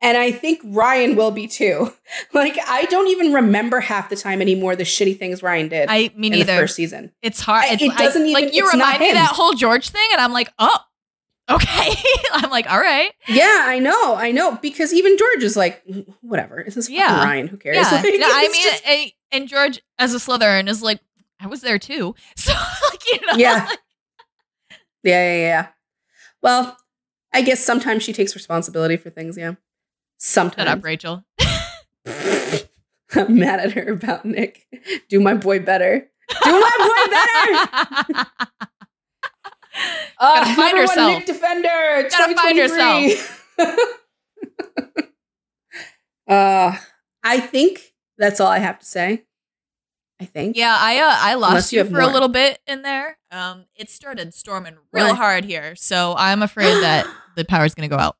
[0.00, 1.92] And I think Ryan will be too.
[2.32, 6.10] Like I don't even remember half the time anymore the shitty things Ryan did I
[6.16, 7.12] mean, in the either first season.
[7.20, 7.64] it's hard.
[7.68, 10.32] It's, it doesn't I, even- like you remind me that whole George thing, and I'm
[10.32, 10.78] like, oh,
[11.50, 11.94] okay.
[12.32, 13.10] I'm like, all right.
[13.28, 14.56] Yeah, I know, I know.
[14.56, 16.62] Because even George is like, "Mm, whatever.
[16.64, 17.24] This is fucking Yeah.
[17.24, 17.48] Ryan.
[17.48, 17.76] Who cares?
[17.76, 21.00] Yeah, Like, no, I mean, just- and George as a Slytherin is like,
[21.40, 22.14] I was there too.
[22.36, 23.68] So like, you know, Yeah.
[25.02, 25.66] yeah, yeah, yeah.
[26.42, 26.76] Well,
[27.32, 29.36] I guess sometimes she takes responsibility for things.
[29.36, 29.54] Yeah,
[30.18, 30.66] sometimes.
[30.68, 31.24] shut up, Rachel.
[33.14, 34.66] I'm mad at her about Nick.
[35.08, 36.10] Do my boy better.
[36.44, 38.70] Do my boy better.
[40.18, 41.18] Uh, Gotta find herself.
[41.18, 42.08] Nick Defender.
[42.10, 43.58] Gotta find 2023.
[46.28, 46.76] uh,
[47.24, 49.24] I think that's all I have to say.
[50.20, 50.56] I think.
[50.56, 53.16] Yeah, I uh, I Unless lost you you, have for a little bit in there.
[53.30, 55.16] Um, it started storming real Really?
[55.16, 57.06] hard here, so I'm afraid that
[57.36, 58.16] the power's gonna go out.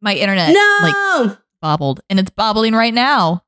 [0.00, 1.24] My internet no!
[1.28, 3.44] like bobbled, and it's bobbling right now.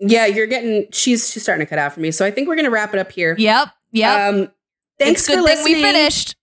[0.00, 0.86] yeah, you're getting.
[0.92, 2.10] She's she's starting to cut out for me.
[2.10, 3.34] So I think we're gonna wrap it up here.
[3.38, 4.34] Yep, yep.
[4.34, 4.50] Um,
[4.98, 5.76] thanks it's good for listening.
[5.76, 6.36] we finished.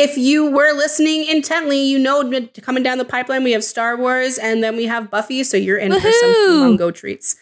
[0.00, 2.22] If you were listening intently, you know
[2.62, 5.42] coming down the pipeline we have Star Wars and then we have Buffy.
[5.42, 6.60] So you're in for some!
[6.60, 7.34] Mungo treats.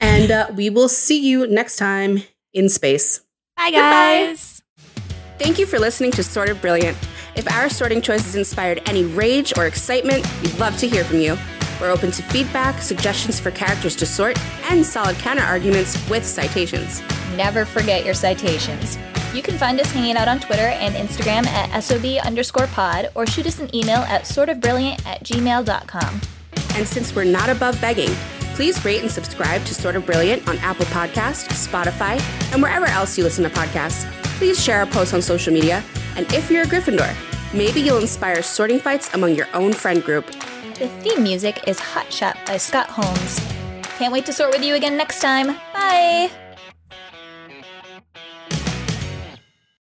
[0.00, 3.20] And uh, we will see you next time in space.
[3.56, 4.26] Bye, Goodbye.
[4.26, 4.62] guys.
[5.38, 6.98] Thank you for listening to Sort of Brilliant.
[7.36, 11.38] If our sorting choices inspired any rage or excitement, we'd love to hear from you.
[11.80, 14.36] We're open to feedback, suggestions for characters to sort,
[14.72, 17.00] and solid counter arguments with citations.
[17.36, 18.98] Never forget your citations.
[19.36, 23.26] You can find us hanging out on Twitter and Instagram at SOB underscore pod or
[23.26, 26.20] shoot us an email at sortofbrilliant at gmail.com.
[26.74, 28.08] And since we're not above begging,
[28.54, 32.18] please rate and subscribe to Sort of Brilliant on Apple Podcasts, Spotify,
[32.54, 34.10] and wherever else you listen to podcasts.
[34.38, 35.84] Please share our posts on social media.
[36.16, 37.14] And if you're a Gryffindor,
[37.52, 40.24] maybe you'll inspire sorting fights among your own friend group.
[40.78, 43.38] The theme music is Hot Shot by Scott Holmes.
[43.98, 45.48] Can't wait to sort with you again next time.
[45.74, 46.45] Bye!